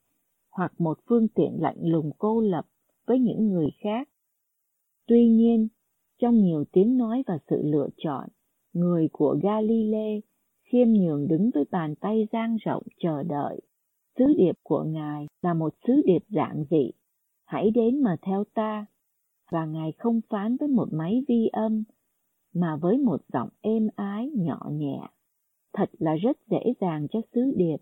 hoặc 0.51 0.73
một 0.81 0.99
phương 1.09 1.27
tiện 1.27 1.57
lạnh 1.61 1.79
lùng 1.81 2.11
cô 2.17 2.41
lập 2.41 2.65
với 3.07 3.19
những 3.19 3.47
người 3.47 3.69
khác. 3.83 4.09
Tuy 5.07 5.27
nhiên, 5.27 5.67
trong 6.21 6.35
nhiều 6.35 6.63
tiếng 6.71 6.97
nói 6.97 7.23
và 7.27 7.37
sự 7.49 7.61
lựa 7.63 7.87
chọn, 7.97 8.29
người 8.73 9.09
của 9.11 9.39
Galilee 9.43 10.19
khiêm 10.71 10.87
nhường 10.87 11.27
đứng 11.27 11.49
với 11.53 11.63
bàn 11.71 11.95
tay 11.95 12.27
dang 12.31 12.57
rộng 12.65 12.83
chờ 12.97 13.23
đợi. 13.23 13.61
Sứ 14.17 14.25
điệp 14.37 14.55
của 14.63 14.83
Ngài 14.83 15.27
là 15.41 15.53
một 15.53 15.73
sứ 15.87 16.01
điệp 16.05 16.23
giản 16.29 16.63
dị. 16.69 16.91
hãy 17.45 17.71
đến 17.71 18.01
mà 18.03 18.15
theo 18.21 18.43
ta. 18.53 18.85
Và 19.51 19.65
Ngài 19.65 19.91
không 19.91 20.21
phán 20.29 20.57
với 20.57 20.67
một 20.67 20.87
máy 20.91 21.23
vi 21.27 21.47
âm, 21.51 21.83
mà 22.53 22.75
với 22.75 22.97
một 22.97 23.21
giọng 23.33 23.49
êm 23.61 23.87
ái 23.95 24.29
nhỏ 24.35 24.69
nhẹ. 24.71 24.99
Thật 25.73 25.89
là 25.99 26.15
rất 26.15 26.37
dễ 26.47 26.73
dàng 26.81 27.07
cho 27.11 27.21
sứ 27.33 27.53
điệp 27.55 27.77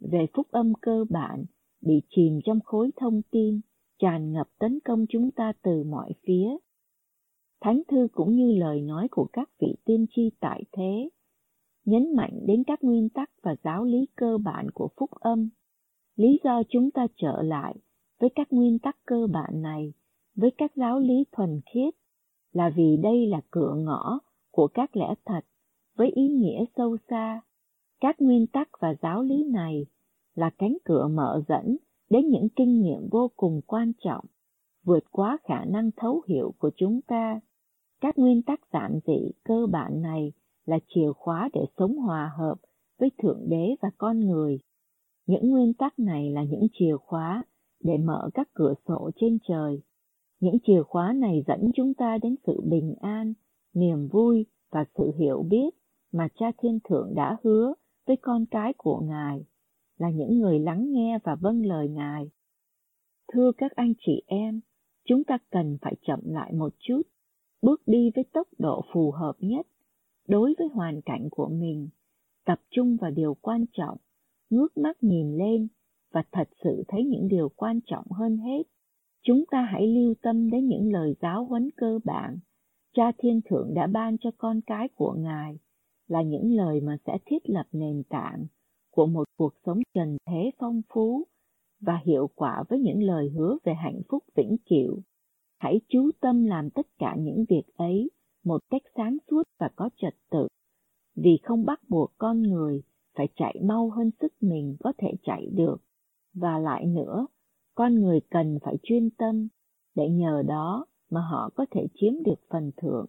về 0.00 0.26
phúc 0.34 0.46
âm 0.50 0.72
cơ 0.82 1.04
bản 1.10 1.44
bị 1.80 2.02
chìm 2.08 2.40
trong 2.44 2.60
khối 2.64 2.90
thông 2.96 3.22
tin 3.30 3.60
tràn 3.98 4.32
ngập 4.32 4.48
tấn 4.58 4.78
công 4.84 5.06
chúng 5.08 5.30
ta 5.30 5.52
từ 5.62 5.84
mọi 5.84 6.12
phía. 6.26 6.56
Thánh 7.60 7.82
thư 7.88 8.08
cũng 8.12 8.36
như 8.36 8.52
lời 8.58 8.80
nói 8.80 9.08
của 9.10 9.28
các 9.32 9.50
vị 9.60 9.76
tiên 9.84 10.06
tri 10.10 10.30
tại 10.40 10.62
thế, 10.72 11.08
nhấn 11.84 12.16
mạnh 12.16 12.40
đến 12.46 12.64
các 12.66 12.84
nguyên 12.84 13.08
tắc 13.08 13.30
và 13.42 13.56
giáo 13.64 13.84
lý 13.84 14.06
cơ 14.16 14.38
bản 14.38 14.70
của 14.74 14.88
phúc 14.96 15.10
âm. 15.10 15.48
Lý 16.16 16.40
do 16.44 16.62
chúng 16.68 16.90
ta 16.90 17.06
trở 17.16 17.42
lại 17.42 17.76
với 18.20 18.30
các 18.34 18.52
nguyên 18.52 18.78
tắc 18.78 18.96
cơ 19.06 19.26
bản 19.32 19.62
này, 19.62 19.92
với 20.34 20.50
các 20.58 20.72
giáo 20.76 20.98
lý 20.98 21.24
thuần 21.32 21.60
khiết, 21.74 21.94
là 22.52 22.70
vì 22.76 22.96
đây 22.96 23.26
là 23.26 23.40
cửa 23.50 23.74
ngõ 23.74 24.18
của 24.50 24.68
các 24.68 24.96
lẽ 24.96 25.14
thật 25.24 25.40
với 25.96 26.10
ý 26.10 26.28
nghĩa 26.28 26.64
sâu 26.76 26.96
xa. 27.08 27.40
Các 28.00 28.20
nguyên 28.20 28.46
tắc 28.46 28.68
và 28.80 28.94
giáo 29.02 29.22
lý 29.22 29.44
này 29.44 29.86
là 30.34 30.50
cánh 30.58 30.76
cửa 30.84 31.08
mở 31.08 31.42
dẫn 31.48 31.76
đến 32.10 32.28
những 32.28 32.48
kinh 32.56 32.80
nghiệm 32.80 33.08
vô 33.10 33.30
cùng 33.36 33.60
quan 33.66 33.92
trọng, 34.04 34.24
vượt 34.84 35.04
quá 35.10 35.38
khả 35.44 35.64
năng 35.64 35.90
thấu 35.96 36.22
hiểu 36.28 36.54
của 36.58 36.70
chúng 36.76 37.00
ta. 37.02 37.40
Các 38.00 38.18
nguyên 38.18 38.42
tắc 38.42 38.60
giản 38.72 38.98
dị 39.06 39.30
cơ 39.44 39.66
bản 39.72 40.02
này 40.02 40.32
là 40.66 40.78
chìa 40.88 41.12
khóa 41.12 41.48
để 41.52 41.60
sống 41.78 41.96
hòa 41.96 42.32
hợp 42.38 42.54
với 42.98 43.10
Thượng 43.18 43.48
Đế 43.48 43.76
và 43.82 43.90
con 43.98 44.20
người. 44.20 44.58
Những 45.26 45.50
nguyên 45.50 45.74
tắc 45.74 45.98
này 45.98 46.30
là 46.30 46.44
những 46.44 46.66
chìa 46.72 46.96
khóa 46.96 47.44
để 47.84 47.98
mở 47.98 48.30
các 48.34 48.48
cửa 48.54 48.74
sổ 48.88 49.10
trên 49.16 49.38
trời. 49.48 49.82
Những 50.40 50.56
chìa 50.66 50.82
khóa 50.82 51.12
này 51.12 51.44
dẫn 51.46 51.70
chúng 51.74 51.94
ta 51.94 52.18
đến 52.22 52.36
sự 52.46 52.60
bình 52.64 52.94
an, 53.00 53.32
niềm 53.74 54.08
vui 54.08 54.46
và 54.72 54.84
sự 54.98 55.12
hiểu 55.18 55.42
biết 55.42 55.70
mà 56.12 56.28
Cha 56.38 56.46
Thiên 56.58 56.78
Thượng 56.88 57.14
đã 57.14 57.36
hứa 57.42 57.74
với 58.06 58.16
con 58.22 58.46
cái 58.50 58.72
của 58.76 59.00
Ngài 59.00 59.44
là 59.98 60.10
những 60.10 60.38
người 60.38 60.58
lắng 60.58 60.92
nghe 60.92 61.18
và 61.24 61.34
vâng 61.34 61.66
lời 61.66 61.88
Ngài. 61.88 62.30
Thưa 63.32 63.52
các 63.56 63.72
anh 63.76 63.92
chị 63.98 64.22
em, 64.26 64.60
chúng 65.04 65.24
ta 65.24 65.38
cần 65.50 65.78
phải 65.82 65.96
chậm 66.06 66.20
lại 66.24 66.52
một 66.52 66.74
chút, 66.78 67.02
bước 67.62 67.82
đi 67.86 68.10
với 68.14 68.24
tốc 68.32 68.48
độ 68.58 68.84
phù 68.92 69.10
hợp 69.10 69.34
nhất 69.38 69.66
đối 70.28 70.54
với 70.58 70.68
hoàn 70.68 71.02
cảnh 71.02 71.28
của 71.30 71.48
mình, 71.48 71.88
tập 72.44 72.60
trung 72.70 72.96
vào 72.96 73.10
điều 73.10 73.34
quan 73.34 73.64
trọng, 73.72 73.98
ngước 74.50 74.76
mắt 74.76 75.02
nhìn 75.02 75.36
lên 75.36 75.68
và 76.12 76.22
thật 76.32 76.48
sự 76.64 76.84
thấy 76.88 77.04
những 77.04 77.28
điều 77.28 77.48
quan 77.48 77.80
trọng 77.86 78.04
hơn 78.10 78.36
hết. 78.36 78.62
Chúng 79.22 79.44
ta 79.50 79.68
hãy 79.72 79.86
lưu 79.86 80.14
tâm 80.22 80.50
đến 80.50 80.68
những 80.68 80.92
lời 80.92 81.14
giáo 81.20 81.44
huấn 81.44 81.70
cơ 81.76 81.98
bản 82.04 82.38
Cha 82.96 83.12
Thiên 83.18 83.40
Thượng 83.44 83.74
đã 83.74 83.86
ban 83.86 84.18
cho 84.18 84.30
con 84.38 84.60
cái 84.66 84.88
của 84.88 85.14
Ngài 85.18 85.58
là 86.08 86.22
những 86.22 86.52
lời 86.52 86.80
mà 86.80 86.96
sẽ 87.06 87.18
thiết 87.26 87.50
lập 87.50 87.66
nền 87.72 88.02
tảng 88.08 88.46
của 88.90 89.06
một 89.06 89.24
cuộc 89.36 89.52
sống 89.66 89.80
trần 89.94 90.16
thế 90.26 90.50
phong 90.58 90.82
phú 90.88 91.24
và 91.80 92.00
hiệu 92.04 92.30
quả 92.34 92.64
với 92.68 92.78
những 92.78 93.02
lời 93.02 93.28
hứa 93.28 93.56
về 93.64 93.74
hạnh 93.74 94.00
phúc 94.08 94.24
vĩnh 94.34 94.56
cửu. 94.70 95.00
Hãy 95.58 95.80
chú 95.88 96.10
tâm 96.20 96.44
làm 96.44 96.70
tất 96.70 96.86
cả 96.98 97.16
những 97.18 97.44
việc 97.48 97.76
ấy 97.76 98.10
một 98.44 98.60
cách 98.70 98.82
sáng 98.96 99.16
suốt 99.30 99.42
và 99.58 99.68
có 99.76 99.90
trật 99.96 100.14
tự, 100.30 100.46
vì 101.16 101.38
không 101.42 101.64
bắt 101.64 101.80
buộc 101.88 102.12
con 102.18 102.42
người 102.42 102.82
phải 103.16 103.28
chạy 103.36 103.60
mau 103.62 103.90
hơn 103.90 104.10
sức 104.20 104.32
mình 104.40 104.76
có 104.80 104.92
thể 104.98 105.08
chạy 105.22 105.46
được. 105.52 105.76
Và 106.34 106.58
lại 106.58 106.86
nữa, 106.86 107.26
con 107.74 107.94
người 107.94 108.20
cần 108.30 108.58
phải 108.62 108.76
chuyên 108.82 109.10
tâm 109.10 109.48
để 109.94 110.08
nhờ 110.08 110.42
đó 110.46 110.86
mà 111.10 111.20
họ 111.20 111.50
có 111.54 111.66
thể 111.70 111.86
chiếm 111.94 112.22
được 112.22 112.40
phần 112.50 112.70
thưởng. 112.76 113.06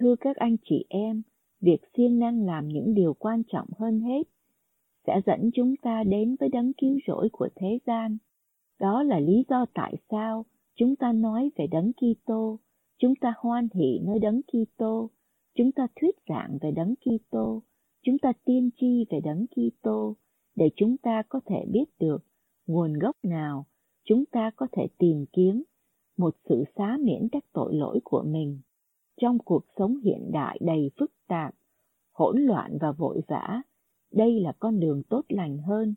Thưa 0.00 0.16
các 0.20 0.36
anh 0.36 0.56
chị 0.64 0.84
em, 0.88 1.22
việc 1.64 1.78
siêng 1.96 2.18
năng 2.18 2.46
làm 2.46 2.68
những 2.68 2.94
điều 2.94 3.14
quan 3.14 3.42
trọng 3.52 3.68
hơn 3.78 4.00
hết 4.00 4.22
sẽ 5.06 5.20
dẫn 5.26 5.50
chúng 5.54 5.74
ta 5.82 6.04
đến 6.04 6.36
với 6.40 6.48
đấng 6.48 6.72
cứu 6.72 6.98
rỗi 7.06 7.28
của 7.32 7.48
thế 7.56 7.78
gian. 7.86 8.16
Đó 8.80 9.02
là 9.02 9.20
lý 9.20 9.44
do 9.48 9.66
tại 9.74 9.94
sao 10.10 10.44
chúng 10.74 10.96
ta 10.96 11.12
nói 11.12 11.50
về 11.56 11.66
đấng 11.66 11.92
Kitô, 11.92 12.58
chúng 12.98 13.14
ta 13.20 13.34
hoan 13.38 13.68
hỷ 13.74 13.98
nơi 14.02 14.18
đấng 14.18 14.40
Kitô, 14.42 15.10
chúng 15.54 15.72
ta 15.72 15.86
thuyết 16.00 16.16
giảng 16.28 16.58
về 16.60 16.70
đấng 16.70 16.94
Kitô, 16.96 17.62
chúng 18.02 18.18
ta 18.18 18.32
tiên 18.44 18.70
tri 18.76 19.04
về 19.10 19.20
đấng 19.20 19.46
Kitô. 19.46 20.16
Để 20.56 20.70
chúng 20.76 20.96
ta 20.96 21.22
có 21.28 21.40
thể 21.46 21.64
biết 21.72 21.84
được 21.98 22.18
nguồn 22.66 22.92
gốc 22.92 23.16
nào 23.22 23.66
chúng 24.04 24.24
ta 24.26 24.50
có 24.56 24.66
thể 24.72 24.86
tìm 24.98 25.24
kiếm 25.32 25.62
một 26.16 26.36
sự 26.48 26.64
xá 26.76 26.98
miễn 27.00 27.28
các 27.32 27.44
tội 27.52 27.74
lỗi 27.74 28.00
của 28.04 28.22
mình 28.26 28.60
trong 29.20 29.38
cuộc 29.38 29.64
sống 29.78 29.96
hiện 30.04 30.30
đại 30.32 30.58
đầy 30.60 30.90
phức 30.98 31.12
tạp, 31.28 31.54
hỗn 32.12 32.40
loạn 32.40 32.78
và 32.80 32.92
vội 32.92 33.20
vã, 33.28 33.62
đây 34.12 34.40
là 34.40 34.52
con 34.58 34.80
đường 34.80 35.02
tốt 35.08 35.22
lành 35.28 35.58
hơn. 35.58 35.94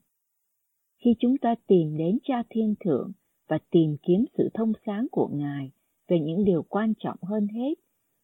Khi 0.97 1.15
chúng 1.19 1.37
ta 1.37 1.55
tìm 1.67 1.97
đến 1.97 2.17
cha 2.23 2.43
thiên 2.49 2.75
thượng 2.79 3.11
và 3.47 3.59
tìm 3.71 3.97
kiếm 4.01 4.25
sự 4.37 4.49
thông 4.53 4.73
sáng 4.85 5.07
của 5.11 5.29
ngài 5.33 5.71
về 6.07 6.19
những 6.19 6.43
điều 6.43 6.63
quan 6.63 6.93
trọng 6.99 7.17
hơn 7.21 7.47
hết, 7.47 7.73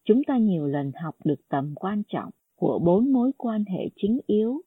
chúng 0.04 0.22
ta 0.26 0.38
nhiều 0.38 0.66
lần 0.66 0.92
học 1.02 1.16
được 1.24 1.48
tầm 1.48 1.74
quan 1.76 2.02
trọng 2.08 2.30
của 2.56 2.78
bốn 2.84 3.12
mối 3.12 3.32
quan 3.36 3.64
hệ 3.64 3.88
chính 3.96 4.20
yếu 4.26 4.60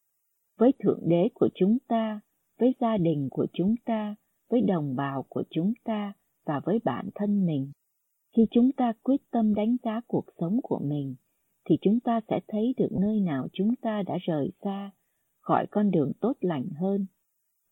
với 0.57 0.72
thượng 0.79 1.01
đế 1.05 1.29
của 1.34 1.50
chúng 1.55 1.77
ta, 1.88 2.22
với 2.60 2.75
gia 2.79 2.98
đình 2.98 3.27
của 3.31 3.48
chúng 3.53 3.75
ta, 3.86 4.15
với 4.50 4.62
đồng 4.62 4.96
bào 4.96 5.25
của 5.29 5.43
chúng 5.50 5.74
ta 5.84 6.13
và 6.46 6.62
với 6.65 6.79
bản 6.84 7.10
thân 7.15 7.46
mình 7.46 7.72
khi 8.38 8.48
chúng 8.51 8.72
ta 8.72 8.94
quyết 9.03 9.22
tâm 9.32 9.53
đánh 9.53 9.77
giá 9.84 10.01
cuộc 10.08 10.25
sống 10.39 10.60
của 10.63 10.79
mình, 10.84 11.15
thì 11.70 11.75
chúng 11.82 12.00
ta 12.00 12.22
sẽ 12.29 12.39
thấy 12.48 12.74
được 12.77 12.89
nơi 13.01 13.20
nào 13.20 13.48
chúng 13.53 13.75
ta 13.82 14.03
đã 14.08 14.17
rời 14.22 14.51
xa, 14.63 14.91
khỏi 15.39 15.65
con 15.72 15.91
đường 15.91 16.12
tốt 16.22 16.34
lành 16.39 16.70
hơn. 16.79 17.06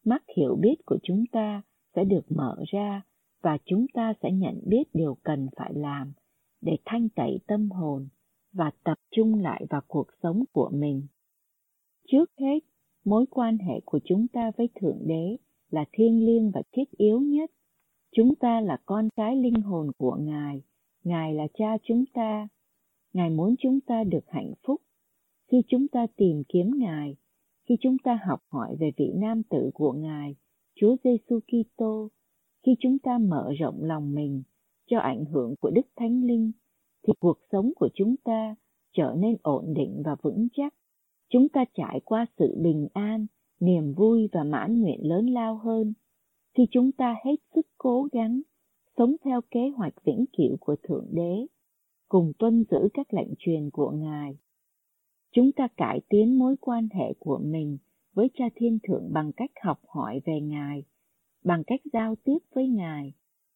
Mắt 0.06 0.24
hiểu 0.38 0.56
biết 0.62 0.76
của 0.86 0.98
chúng 1.04 1.24
ta 1.32 1.62
sẽ 1.96 2.04
được 2.04 2.26
mở 2.30 2.56
ra 2.72 3.02
và 3.42 3.58
chúng 3.66 3.86
ta 3.94 4.14
sẽ 4.22 4.32
nhận 4.32 4.62
biết 4.68 4.84
điều 4.94 5.18
cần 5.24 5.48
phải 5.56 5.74
làm 5.74 6.14
để 6.62 6.78
thanh 6.86 7.10
tẩy 7.10 7.40
tâm 7.48 7.72
hồn 7.72 8.08
và 8.54 8.72
tập 8.84 8.98
trung 9.16 9.36
lại 9.42 9.66
vào 9.70 9.82
cuộc 9.88 10.08
sống 10.24 10.44
của 10.52 10.70
mình. 10.74 11.08
Trước 12.08 12.32
hết, 12.40 12.60
mối 13.06 13.26
quan 13.30 13.58
hệ 13.58 13.80
của 13.86 14.00
chúng 14.04 14.28
ta 14.28 14.52
với 14.58 14.70
thượng 14.82 15.00
đế 15.08 15.38
là 15.70 15.86
thiêng 15.92 16.26
liêng 16.26 16.52
và 16.52 16.62
thiết 16.72 16.92
yếu 16.98 17.22
nhất. 17.22 17.52
Chúng 18.18 18.36
ta 18.36 18.62
là 18.62 18.78
con 18.86 19.10
cái 19.16 19.36
linh 19.36 19.62
hồn 19.62 19.92
của 19.98 20.18
Ngài, 20.22 20.62
Ngài 21.04 21.34
là 21.34 21.48
cha 21.54 21.78
chúng 21.84 22.06
ta. 22.14 22.48
Ngài 23.14 23.30
muốn 23.30 23.56
chúng 23.60 23.80
ta 23.82 24.04
được 24.04 24.24
hạnh 24.28 24.54
phúc. 24.68 24.82
Khi 25.52 25.62
chúng 25.68 25.88
ta 25.88 26.08
tìm 26.16 26.44
kiếm 26.48 26.72
Ngài, 26.78 27.16
khi 27.70 27.78
chúng 27.82 27.98
ta 28.04 28.20
học 28.28 28.40
hỏi 28.50 28.76
về 28.80 28.92
vị 28.98 29.12
nam 29.16 29.44
tử 29.44 29.72
của 29.74 29.92
Ngài, 29.92 30.36
Chúa 30.76 30.96
Giêsu 31.04 31.40
Kitô, 31.40 32.10
khi 32.66 32.76
chúng 32.80 33.00
ta 33.00 33.18
mở 33.18 33.52
rộng 33.60 33.84
lòng 33.84 34.16
mình 34.16 34.44
cho 34.86 35.00
ảnh 35.00 35.26
hưởng 35.26 35.56
của 35.60 35.70
Đức 35.70 35.88
Thánh 35.96 36.24
Linh, 36.24 36.52
thì 37.08 37.14
cuộc 37.20 37.38
sống 37.52 37.72
của 37.76 37.90
chúng 37.94 38.16
ta 38.24 38.56
trở 38.94 39.16
nên 39.18 39.38
ổn 39.42 39.74
định 39.74 40.02
và 40.06 40.16
vững 40.22 40.48
chắc. 40.54 40.74
Chúng 41.30 41.50
ta 41.50 41.66
trải 41.74 42.00
qua 42.06 42.26
sự 42.38 42.58
bình 42.62 42.88
an, 42.94 43.26
niềm 43.60 43.94
vui 43.94 44.30
và 44.32 44.44
mãn 44.44 44.82
nguyện 44.82 45.00
lớn 45.08 45.30
lao 45.30 45.56
hơn 45.56 45.94
khi 46.56 46.64
chúng 46.72 46.92
ta 46.92 47.16
hết 47.26 47.36
sức 47.56 47.68
cố 47.78 48.08
gắng 48.12 48.42
sống 48.98 49.16
theo 49.24 49.42
kế 49.52 49.70
hoạch 49.78 49.94
vĩnh 50.06 50.26
cửu 50.38 50.58
của 50.60 50.76
Thượng 50.84 51.08
Đế, 51.12 51.46
cùng 52.08 52.32
tuân 52.40 52.64
giữ 52.72 52.90
các 52.94 53.14
lệnh 53.14 53.34
truyền 53.40 53.70
của 53.70 53.92
Ngài. 53.92 54.38
Chúng 55.32 55.52
ta 55.52 55.68
cải 55.78 56.02
tiến 56.10 56.40
mối 56.40 56.56
quan 56.62 56.88
hệ 56.94 57.14
của 57.20 57.40
mình 57.44 57.78
với 58.14 58.30
Cha 58.34 58.46
Thiên 58.56 58.80
Thượng 58.84 59.14
bằng 59.14 59.32
cách 59.38 59.52
học 59.64 59.80
hỏi 59.88 60.22
về 60.26 60.42
Ngài, 60.42 60.84
bằng 61.44 61.64
cách 61.68 61.82
giao 61.94 62.16
tiếp 62.24 62.38
với 62.56 62.68
Ngài, 62.68 63.14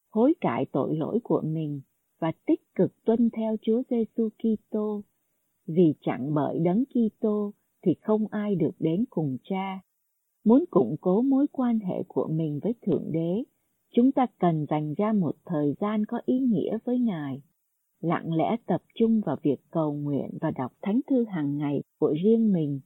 hối 0.09 0.33
cải 0.41 0.65
tội 0.71 0.95
lỗi 0.95 1.19
của 1.23 1.41
mình 1.45 1.81
và 2.19 2.31
tích 2.45 2.75
cực 2.75 3.03
tuân 3.05 3.29
theo 3.29 3.55
Chúa 3.61 3.81
Giêsu 3.89 4.29
Kitô, 4.29 5.01
vì 5.67 5.93
chẳng 6.01 6.33
bởi 6.33 6.59
đấng 6.59 6.83
Kitô 6.85 7.53
thì 7.81 7.93
không 8.01 8.27
ai 8.27 8.55
được 8.55 8.75
đến 8.79 9.05
cùng 9.09 9.37
Cha 9.43 9.81
muốn 10.49 10.65
củng 10.69 10.95
cố 11.01 11.21
mối 11.21 11.47
quan 11.51 11.79
hệ 11.79 12.03
của 12.07 12.27
mình 12.31 12.59
với 12.63 12.73
Thượng 12.81 13.11
Đế, 13.11 13.43
chúng 13.95 14.11
ta 14.11 14.25
cần 14.39 14.65
dành 14.69 14.93
ra 14.93 15.13
một 15.13 15.35
thời 15.45 15.75
gian 15.81 16.05
có 16.05 16.19
ý 16.25 16.39
nghĩa 16.39 16.77
với 16.85 16.99
Ngài, 16.99 17.41
lặng 18.01 18.33
lẽ 18.33 18.55
tập 18.65 18.81
trung 18.95 19.21
vào 19.25 19.37
việc 19.43 19.59
cầu 19.71 19.93
nguyện 19.93 20.29
và 20.41 20.51
đọc 20.51 20.71
thánh 20.81 20.99
thư 21.09 21.25
hàng 21.25 21.57
ngày 21.57 21.81
của 21.99 22.13
riêng 22.23 22.53
mình, 22.53 22.79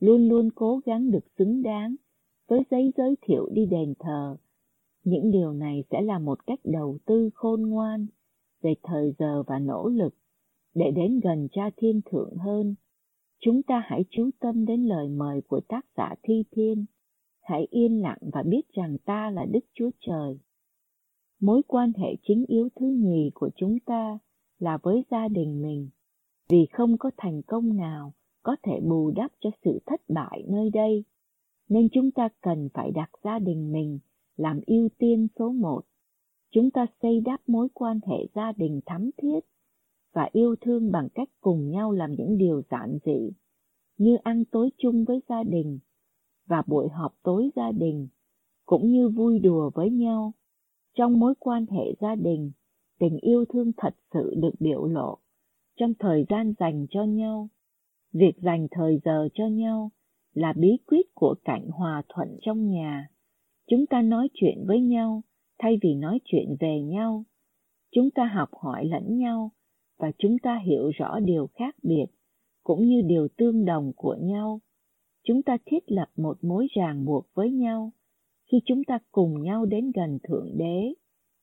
luôn 0.00 0.28
luôn 0.28 0.48
cố 0.54 0.80
gắng 0.84 1.10
được 1.10 1.24
xứng 1.38 1.62
đáng 1.62 1.96
với 2.48 2.60
giấy 2.70 2.92
giới 2.96 3.16
thiệu 3.22 3.48
đi 3.52 3.66
đền 3.66 3.94
thờ. 3.98 4.36
Những 5.04 5.30
điều 5.30 5.52
này 5.52 5.84
sẽ 5.90 6.00
là 6.00 6.18
một 6.18 6.46
cách 6.46 6.60
đầu 6.64 6.98
tư 7.06 7.30
khôn 7.34 7.62
ngoan 7.62 8.06
về 8.62 8.74
thời 8.82 9.14
giờ 9.18 9.42
và 9.46 9.58
nỗ 9.58 9.88
lực 9.88 10.14
để 10.74 10.90
đến 10.90 11.20
gần 11.20 11.48
cha 11.52 11.70
thiên 11.76 12.00
thượng 12.10 12.34
hơn. 12.36 12.74
Chúng 13.40 13.62
ta 13.62 13.82
hãy 13.86 14.04
chú 14.10 14.30
tâm 14.40 14.64
đến 14.64 14.84
lời 14.84 15.08
mời 15.08 15.40
của 15.40 15.60
tác 15.68 15.86
giả 15.96 16.14
Thi 16.22 16.44
Thiên 16.50 16.84
hãy 17.50 17.66
yên 17.70 18.02
lặng 18.02 18.18
và 18.32 18.42
biết 18.42 18.62
rằng 18.72 18.96
ta 19.04 19.30
là 19.30 19.44
Đức 19.44 19.60
Chúa 19.74 19.90
Trời. 20.00 20.38
Mối 21.40 21.62
quan 21.66 21.92
hệ 21.92 22.16
chính 22.22 22.44
yếu 22.48 22.68
thứ 22.76 22.86
nhì 22.86 23.30
của 23.34 23.50
chúng 23.56 23.78
ta 23.86 24.18
là 24.58 24.78
với 24.82 25.04
gia 25.10 25.28
đình 25.28 25.62
mình, 25.62 25.88
vì 26.48 26.66
không 26.72 26.98
có 26.98 27.10
thành 27.16 27.42
công 27.42 27.76
nào 27.76 28.12
có 28.42 28.56
thể 28.62 28.80
bù 28.80 29.10
đắp 29.10 29.30
cho 29.40 29.50
sự 29.64 29.78
thất 29.86 30.00
bại 30.08 30.44
nơi 30.48 30.70
đây, 30.70 31.04
nên 31.68 31.88
chúng 31.92 32.10
ta 32.10 32.28
cần 32.40 32.68
phải 32.74 32.90
đặt 32.90 33.10
gia 33.24 33.38
đình 33.38 33.72
mình 33.72 33.98
làm 34.36 34.60
ưu 34.66 34.88
tiên 34.98 35.28
số 35.38 35.52
một. 35.52 35.80
Chúng 36.50 36.70
ta 36.70 36.86
xây 37.02 37.20
đắp 37.20 37.48
mối 37.48 37.68
quan 37.74 38.00
hệ 38.06 38.26
gia 38.34 38.52
đình 38.52 38.80
thắm 38.86 39.10
thiết 39.16 39.40
và 40.12 40.28
yêu 40.32 40.56
thương 40.60 40.92
bằng 40.92 41.08
cách 41.14 41.28
cùng 41.40 41.70
nhau 41.70 41.92
làm 41.92 42.14
những 42.14 42.38
điều 42.38 42.62
giản 42.70 42.98
dị 43.04 43.30
như 43.98 44.16
ăn 44.22 44.44
tối 44.44 44.70
chung 44.78 45.04
với 45.04 45.20
gia 45.28 45.42
đình 45.42 45.78
và 46.50 46.62
buổi 46.66 46.88
họp 46.88 47.14
tối 47.22 47.50
gia 47.56 47.72
đình 47.72 48.08
cũng 48.66 48.90
như 48.90 49.08
vui 49.08 49.38
đùa 49.38 49.70
với 49.74 49.90
nhau. 49.90 50.32
Trong 50.96 51.20
mối 51.20 51.34
quan 51.38 51.66
hệ 51.66 51.94
gia 52.00 52.14
đình, 52.14 52.52
tình 52.98 53.18
yêu 53.20 53.44
thương 53.48 53.72
thật 53.76 53.94
sự 54.12 54.34
được 54.36 54.54
biểu 54.60 54.86
lộ 54.86 55.18
trong 55.76 55.92
thời 55.98 56.24
gian 56.28 56.52
dành 56.58 56.86
cho 56.90 57.04
nhau. 57.04 57.48
Việc 58.12 58.32
dành 58.42 58.66
thời 58.70 59.00
giờ 59.04 59.28
cho 59.34 59.46
nhau 59.46 59.90
là 60.34 60.52
bí 60.56 60.78
quyết 60.86 61.14
của 61.14 61.34
cảnh 61.44 61.68
hòa 61.70 62.02
thuận 62.08 62.38
trong 62.40 62.70
nhà. 62.70 63.08
Chúng 63.70 63.86
ta 63.86 64.02
nói 64.02 64.28
chuyện 64.34 64.64
với 64.66 64.80
nhau 64.80 65.22
thay 65.58 65.78
vì 65.82 65.94
nói 65.94 66.18
chuyện 66.24 66.56
về 66.60 66.80
nhau. 66.82 67.24
Chúng 67.92 68.10
ta 68.10 68.24
học 68.34 68.48
hỏi 68.52 68.84
lẫn 68.84 69.18
nhau 69.18 69.50
và 69.98 70.12
chúng 70.18 70.38
ta 70.38 70.60
hiểu 70.66 70.90
rõ 70.90 71.18
điều 71.20 71.46
khác 71.46 71.74
biệt 71.82 72.06
cũng 72.62 72.86
như 72.86 73.02
điều 73.02 73.28
tương 73.36 73.64
đồng 73.64 73.92
của 73.96 74.16
nhau 74.20 74.60
chúng 75.30 75.42
ta 75.42 75.56
thiết 75.66 75.84
lập 75.86 76.06
một 76.16 76.44
mối 76.44 76.66
ràng 76.76 77.04
buộc 77.04 77.26
với 77.34 77.50
nhau. 77.50 77.92
Khi 78.52 78.58
chúng 78.64 78.84
ta 78.84 78.98
cùng 79.12 79.42
nhau 79.42 79.64
đến 79.64 79.92
gần 79.94 80.18
thượng 80.22 80.56
đế, 80.56 80.94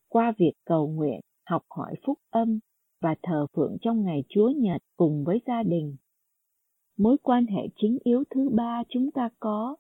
qua 0.10 0.34
việc 0.38 0.52
cầu 0.66 0.88
nguyện, 0.88 1.20
học 1.50 1.62
hỏi 1.70 1.96
phúc 2.06 2.20
âm 2.30 2.60
và 3.02 3.16
thờ 3.24 3.46
phượng 3.56 3.78
trong 3.82 4.04
ngày 4.04 4.24
chúa 4.30 4.50
nhật 4.50 4.82
cùng 4.98 5.24
với 5.24 5.42
gia 5.48 5.64
đình. 5.64 5.96
Mối 6.98 7.18
quan 7.24 7.46
hệ 7.46 7.68
chính 7.76 7.98
yếu 8.04 8.24
thứ 8.30 8.50
ba 8.50 8.84
chúng 8.90 9.12
ta 9.12 9.30
có 9.40 9.76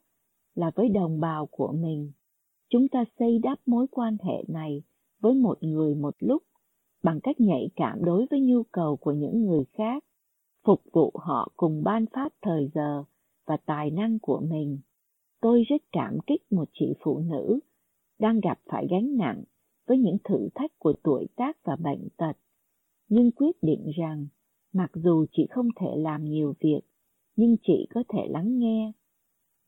là 0.56 0.72
với 0.76 0.90
đồng 0.90 1.20
bào 1.20 1.46
của 1.46 1.72
mình. 1.72 2.12
Chúng 2.70 2.88
ta 2.88 3.04
xây 3.20 3.40
đắp 3.44 3.60
mối 3.66 3.88
quan 3.92 4.18
hệ 4.24 4.44
này 4.48 4.84
với 5.22 5.34
một 5.34 5.58
người 5.62 5.96
một 5.96 6.16
lúc 6.20 6.44
bằng 7.04 7.20
cách 7.24 7.40
nhạy 7.40 7.70
cảm 7.76 8.04
đối 8.04 8.26
với 8.32 8.42
nhu 8.42 8.64
cầu 8.72 8.98
của 8.98 9.12
những 9.12 9.46
người 9.46 9.64
khác, 9.74 10.04
phục 10.66 10.82
vụ 10.94 11.12
họ 11.16 11.52
cùng 11.58 11.84
ban 11.84 12.06
phát 12.14 12.30
thời 12.42 12.70
giờ 12.74 13.04
và 13.48 13.58
tài 13.66 13.92
năng 13.92 14.20
của 14.20 14.40
mình. 14.50 14.80
Tôi 15.42 15.64
rất 15.64 15.82
cảm 15.92 16.18
kích 16.28 16.52
một 16.52 16.70
chị 16.74 16.94
phụ 17.00 17.20
nữ 17.20 17.60
đang 18.20 18.40
gặp 18.40 18.60
phải 18.66 18.88
gánh 18.90 19.18
nặng 19.18 19.44
với 19.88 19.98
những 19.98 20.18
thử 20.24 20.50
thách 20.56 20.80
của 20.80 20.94
tuổi 21.04 21.28
tác 21.36 21.58
và 21.64 21.76
bệnh 21.76 22.08
tật. 22.18 22.34
Nhưng 23.10 23.32
quyết 23.32 23.56
định 23.62 23.92
rằng, 23.98 24.28
mặc 24.74 24.92
dù 24.94 25.26
chị 25.32 25.48
không 25.50 25.70
thể 25.76 25.96
làm 25.96 26.26
nhiều 26.26 26.54
việc, 26.60 26.82
nhưng 27.36 27.56
chị 27.62 27.88
có 27.90 28.04
thể 28.10 28.28
lắng 28.30 28.60
nghe. 28.60 28.92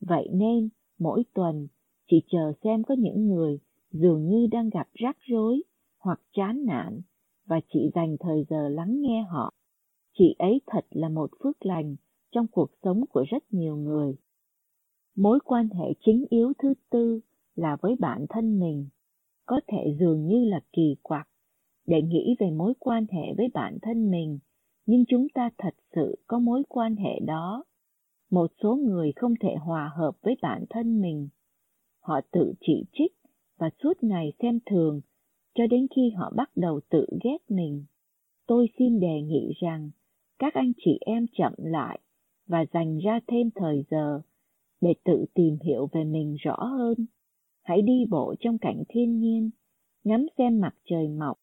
Vậy 0.01 0.29
nên, 0.33 0.69
mỗi 0.99 1.23
tuần, 1.33 1.67
chị 2.11 2.21
chờ 2.31 2.51
xem 2.63 2.83
có 2.83 2.95
những 2.99 3.27
người 3.27 3.59
dường 3.91 4.27
như 4.27 4.47
đang 4.51 4.69
gặp 4.69 4.87
rắc 4.93 5.17
rối 5.21 5.63
hoặc 5.99 6.21
chán 6.33 6.65
nản 6.65 7.01
và 7.45 7.59
chị 7.73 7.79
dành 7.95 8.17
thời 8.19 8.45
giờ 8.49 8.69
lắng 8.69 9.01
nghe 9.01 9.25
họ. 9.29 9.53
Chị 10.17 10.35
ấy 10.39 10.61
thật 10.67 10.85
là 10.89 11.09
một 11.09 11.29
phước 11.43 11.65
lành 11.65 11.95
trong 12.31 12.47
cuộc 12.47 12.69
sống 12.83 13.05
của 13.09 13.23
rất 13.29 13.43
nhiều 13.53 13.75
người. 13.77 14.15
Mối 15.15 15.39
quan 15.45 15.69
hệ 15.69 15.93
chính 16.05 16.25
yếu 16.29 16.53
thứ 16.57 16.73
tư 16.89 17.19
là 17.55 17.77
với 17.81 17.95
bản 17.99 18.25
thân 18.29 18.59
mình, 18.59 18.87
có 19.45 19.61
thể 19.67 19.95
dường 19.99 20.27
như 20.27 20.45
là 20.45 20.59
kỳ 20.73 20.95
quặc. 21.01 21.29
Để 21.85 22.01
nghĩ 22.01 22.35
về 22.39 22.51
mối 22.51 22.73
quan 22.79 23.05
hệ 23.11 23.33
với 23.37 23.47
bản 23.53 23.77
thân 23.81 24.11
mình, 24.11 24.39
nhưng 24.85 25.03
chúng 25.07 25.27
ta 25.33 25.49
thật 25.57 25.75
sự 25.95 26.15
có 26.27 26.39
mối 26.39 26.63
quan 26.69 26.95
hệ 26.95 27.19
đó. 27.19 27.63
Một 28.31 28.51
số 28.63 28.75
người 28.75 29.11
không 29.15 29.33
thể 29.39 29.55
hòa 29.55 29.91
hợp 29.95 30.17
với 30.21 30.35
bản 30.41 30.65
thân 30.69 31.01
mình. 31.01 31.29
Họ 31.99 32.21
tự 32.31 32.53
chỉ 32.61 32.83
trích 32.93 33.13
và 33.57 33.69
suốt 33.83 34.03
ngày 34.03 34.33
xem 34.41 34.59
thường, 34.65 35.01
cho 35.55 35.67
đến 35.67 35.87
khi 35.95 36.09
họ 36.09 36.33
bắt 36.35 36.49
đầu 36.55 36.79
tự 36.89 37.05
ghét 37.23 37.37
mình. 37.49 37.85
Tôi 38.47 38.69
xin 38.79 38.99
đề 38.99 39.21
nghị 39.21 39.53
rằng, 39.61 39.91
các 40.39 40.53
anh 40.53 40.71
chị 40.77 40.97
em 41.01 41.25
chậm 41.37 41.53
lại 41.57 41.99
và 42.49 42.65
dành 42.73 42.97
ra 42.97 43.19
thêm 43.27 43.49
thời 43.55 43.83
giờ 43.91 44.21
để 44.81 44.93
tự 45.05 45.25
tìm 45.33 45.57
hiểu 45.63 45.89
về 45.91 46.03
mình 46.03 46.35
rõ 46.39 46.55
hơn. 46.55 47.05
Hãy 47.63 47.81
đi 47.81 48.05
bộ 48.09 48.35
trong 48.39 48.57
cảnh 48.57 48.83
thiên 48.89 49.19
nhiên, 49.19 49.49
ngắm 50.03 50.25
xem 50.37 50.59
mặt 50.61 50.75
trời 50.85 51.07
mọc, 51.07 51.37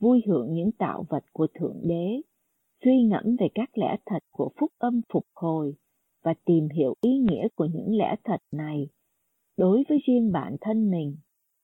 vui 0.00 0.22
hưởng 0.26 0.54
những 0.54 0.72
tạo 0.72 1.04
vật 1.08 1.24
của 1.32 1.46
thượng 1.54 1.80
đế, 1.82 2.22
suy 2.84 3.02
ngẫm 3.02 3.36
về 3.40 3.48
các 3.54 3.78
lẽ 3.78 3.96
thật 4.06 4.24
của 4.30 4.50
phúc 4.60 4.72
âm 4.78 5.00
phục 5.12 5.26
hồi 5.34 5.74
và 6.22 6.34
tìm 6.44 6.68
hiểu 6.68 6.94
ý 7.00 7.18
nghĩa 7.18 7.48
của 7.54 7.68
những 7.72 7.96
lẽ 7.96 8.16
thật 8.24 8.40
này. 8.52 8.88
Đối 9.56 9.84
với 9.88 9.98
riêng 10.06 10.32
bản 10.32 10.56
thân 10.60 10.90
mình, 10.90 11.16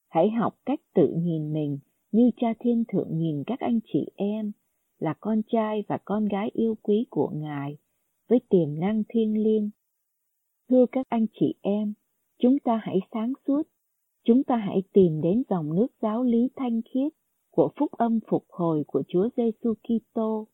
hãy 0.09 0.31
học 0.31 0.55
cách 0.67 0.81
tự 0.95 1.15
nhìn 1.17 1.53
mình 1.53 1.79
như 2.13 2.31
cha 2.37 2.53
thiên 2.61 2.85
thượng 2.93 3.19
nhìn 3.19 3.43
các 3.47 3.61
anh 3.61 3.81
chị 3.93 4.07
em 4.17 4.53
là 4.99 5.15
con 5.21 5.43
trai 5.53 5.85
và 5.89 5.99
con 6.05 6.25
gái 6.29 6.51
yêu 6.55 6.75
quý 6.83 7.07
của 7.11 7.31
ngài 7.35 7.77
với 8.33 8.40
tiềm 8.49 8.81
năng 8.81 9.03
thiêng 9.09 9.42
liêng 9.42 9.71
thưa 10.68 10.87
các 10.92 11.07
anh 11.09 11.27
chị 11.40 11.55
em, 11.61 11.92
chúng 12.38 12.59
ta 12.59 12.81
hãy 12.83 12.99
sáng 13.12 13.33
suốt 13.47 13.62
chúng 14.25 14.45
ta 14.45 14.57
hãy 14.57 14.83
tìm 14.92 15.21
đến 15.21 15.42
dòng 15.51 15.75
nước 15.75 15.87
giáo 16.03 16.23
lý 16.23 16.49
thanh 16.57 16.81
khiết 16.83 17.12
của 17.51 17.71
phúc 17.77 17.92
âm 17.92 18.18
phục 18.29 18.45
hồi 18.49 18.85
của 18.87 19.03
Chúa 19.09 19.29
Giêsu 19.37 19.75
Kitô. 19.75 20.49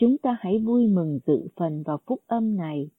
Chúng 0.00 0.18
ta 0.18 0.36
hãy 0.40 0.58
vui 0.58 0.88
mừng 0.88 1.18
dự 1.26 1.48
phần 1.56 1.82
vào 1.82 1.98
phúc 2.06 2.20
âm 2.26 2.56
này, 2.56 2.90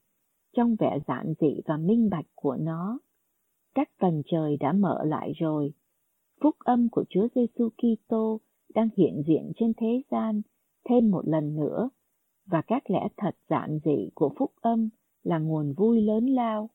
trong 0.56 0.76
vẻ 0.78 0.98
giản 1.08 1.34
dị 1.40 1.60
và 1.66 1.76
minh 1.76 2.08
bạch 2.10 2.26
của 2.34 2.56
nó. 2.60 2.98
Các 3.74 3.88
tầng 3.98 4.22
trời 4.26 4.56
đã 4.56 4.72
mở 4.72 5.04
lại 5.04 5.32
rồi. 5.38 5.72
Phúc 6.40 6.54
âm 6.58 6.88
của 6.92 7.04
Chúa 7.08 7.28
Giêsu 7.34 7.68
Kitô 7.68 8.40
đang 8.74 8.88
hiện 8.96 9.22
diện 9.26 9.52
trên 9.56 9.72
thế 9.76 10.02
gian 10.10 10.42
thêm 10.88 11.10
một 11.10 11.22
lần 11.28 11.56
nữa 11.56 11.90
và 12.50 12.62
các 12.66 12.90
lẽ 12.90 13.08
thật 13.16 13.36
giản 13.48 13.78
dị 13.84 14.10
của 14.14 14.30
phúc 14.38 14.52
âm 14.60 14.88
là 15.22 15.38
nguồn 15.38 15.72
vui 15.72 16.02
lớn 16.02 16.26
lao. 16.26 16.70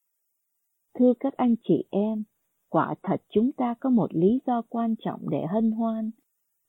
Thưa 0.99 1.13
các 1.19 1.33
anh 1.37 1.55
chị 1.63 1.83
em, 1.89 2.23
quả 2.69 2.95
thật 3.03 3.21
chúng 3.29 3.51
ta 3.51 3.75
có 3.79 3.89
một 3.89 4.13
lý 4.13 4.39
do 4.45 4.61
quan 4.69 4.95
trọng 5.05 5.29
để 5.29 5.45
hân 5.49 5.71
hoan. 5.71 6.11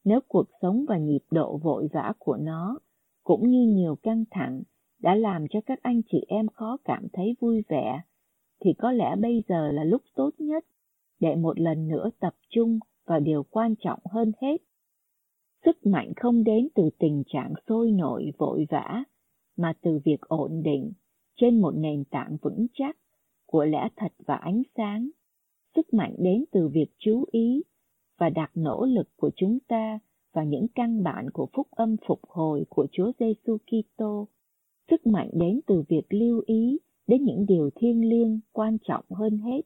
Nếu 0.05 0.21
cuộc 0.29 0.47
sống 0.62 0.85
và 0.88 0.99
nhịp 0.99 1.25
độ 1.31 1.57
vội 1.57 1.88
vã 1.93 2.12
của 2.19 2.37
nó, 2.37 2.79
cũng 3.25 3.51
như 3.51 3.67
nhiều 3.75 3.97
căng 4.03 4.25
thẳng, 4.31 4.62
đã 4.99 5.14
làm 5.14 5.47
cho 5.51 5.61
các 5.67 5.79
anh 5.83 6.03
chị 6.12 6.25
em 6.29 6.49
khó 6.49 6.77
cảm 6.85 7.07
thấy 7.12 7.37
vui 7.40 7.62
vẻ, 7.69 8.01
thì 8.64 8.71
có 8.79 8.93
lẽ 8.93 9.17
bây 9.17 9.45
giờ 9.49 9.73
là 9.73 9.85
lúc 9.85 10.03
tốt 10.14 10.31
nhất 10.38 10.64
để 11.21 11.35
một 11.37 11.61
lần 11.61 11.88
nữa 11.88 12.11
tập 12.21 12.35
trung 12.49 12.79
vào 13.07 13.21
điều 13.21 13.43
quan 13.51 13.75
trọng 13.85 14.01
hơn 14.11 14.33
hết. 14.40 14.57
Sức 15.64 15.87
mạnh 15.87 16.12
không 16.16 16.44
đến 16.44 16.68
từ 16.74 16.90
tình 16.98 17.22
trạng 17.27 17.53
sôi 17.68 17.90
nổi 17.90 18.33
vội 18.38 18.66
vã, 18.70 19.05
mà 19.57 19.72
từ 19.83 20.00
việc 20.05 20.20
ổn 20.20 20.62
định 20.62 20.92
trên 21.37 21.61
một 21.61 21.74
nền 21.77 22.05
tảng 22.05 22.37
vững 22.42 22.66
chắc 22.74 22.96
của 23.46 23.64
lẽ 23.64 23.88
thật 23.96 24.12
và 24.27 24.35
ánh 24.35 24.62
sáng. 24.77 25.11
Sức 25.77 25.94
mạnh 25.94 26.14
đến 26.18 26.44
từ 26.53 26.68
việc 26.68 26.87
chú 26.98 27.24
ý 27.31 27.62
và 28.18 28.31
đặt 28.31 28.50
nỗ 28.55 28.85
lực 28.85 29.09
của 29.16 29.31
chúng 29.37 29.59
ta 29.68 29.98
vào 30.33 30.44
những 30.44 30.66
căn 30.74 31.03
bản 31.03 31.31
của 31.31 31.48
phúc 31.53 31.66
âm 31.70 31.96
phục 32.09 32.20
hồi 32.29 32.64
của 32.68 32.87
Chúa 32.92 33.12
Giêsu 33.18 33.59
Kitô. 33.59 34.29
Sức 34.90 35.07
mạnh 35.07 35.31
đến 35.33 35.61
từ 35.66 35.83
việc 35.88 36.07
lưu 36.11 36.42
ý 36.46 36.79
đến 37.07 37.24
những 37.24 37.46
điều 37.46 37.70
thiêng 37.74 38.09
liêng 38.09 38.40
quan 38.53 38.77
trọng 38.88 39.05
hơn 39.11 39.38
hết. 39.38 39.61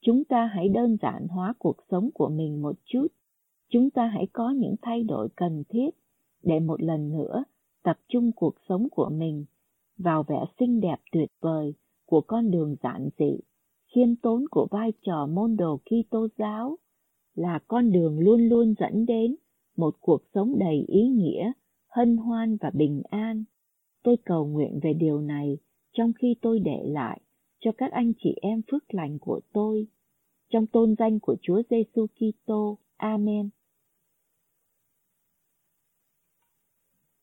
Chúng 0.00 0.24
ta 0.24 0.50
hãy 0.54 0.68
đơn 0.68 0.96
giản 1.02 1.28
hóa 1.28 1.54
cuộc 1.58 1.76
sống 1.90 2.10
của 2.14 2.28
mình 2.28 2.62
một 2.62 2.76
chút. 2.84 3.06
Chúng 3.72 3.90
ta 3.90 4.06
hãy 4.06 4.26
có 4.32 4.50
những 4.50 4.74
thay 4.82 5.02
đổi 5.02 5.28
cần 5.36 5.62
thiết 5.68 5.90
để 6.42 6.60
một 6.60 6.82
lần 6.82 7.12
nữa 7.12 7.44
tập 7.82 7.98
trung 8.08 8.32
cuộc 8.36 8.54
sống 8.68 8.88
của 8.90 9.10
mình 9.12 9.44
vào 9.98 10.22
vẻ 10.22 10.44
xinh 10.58 10.80
đẹp 10.80 10.96
tuyệt 11.12 11.30
vời 11.40 11.74
của 12.06 12.20
con 12.20 12.50
đường 12.50 12.76
giản 12.82 13.08
dị, 13.18 13.38
khiêm 13.94 14.16
tốn 14.16 14.44
của 14.50 14.66
vai 14.70 14.92
trò 15.02 15.26
môn 15.26 15.56
đồ 15.56 15.80
Kitô 15.84 16.28
giáo 16.38 16.78
là 17.34 17.58
con 17.68 17.92
đường 17.92 18.18
luôn 18.18 18.40
luôn 18.48 18.74
dẫn 18.78 19.06
đến 19.06 19.36
một 19.76 19.94
cuộc 20.00 20.22
sống 20.34 20.58
đầy 20.58 20.84
ý 20.88 21.08
nghĩa, 21.08 21.52
hân 21.88 22.16
hoan 22.16 22.56
và 22.56 22.70
bình 22.74 23.02
an. 23.10 23.44
Tôi 24.02 24.16
cầu 24.24 24.46
nguyện 24.46 24.80
về 24.82 24.92
điều 24.92 25.20
này 25.20 25.58
trong 25.92 26.12
khi 26.12 26.34
tôi 26.42 26.60
để 26.60 26.82
lại 26.84 27.20
cho 27.60 27.72
các 27.78 27.92
anh 27.92 28.12
chị 28.18 28.34
em 28.42 28.62
phước 28.70 28.94
lành 28.94 29.18
của 29.18 29.40
tôi 29.52 29.86
trong 30.50 30.66
tôn 30.66 30.94
danh 30.98 31.18
của 31.18 31.36
Chúa 31.42 31.62
Giêsu 31.70 32.06
Kitô. 32.06 32.78
Amen. 32.96 33.48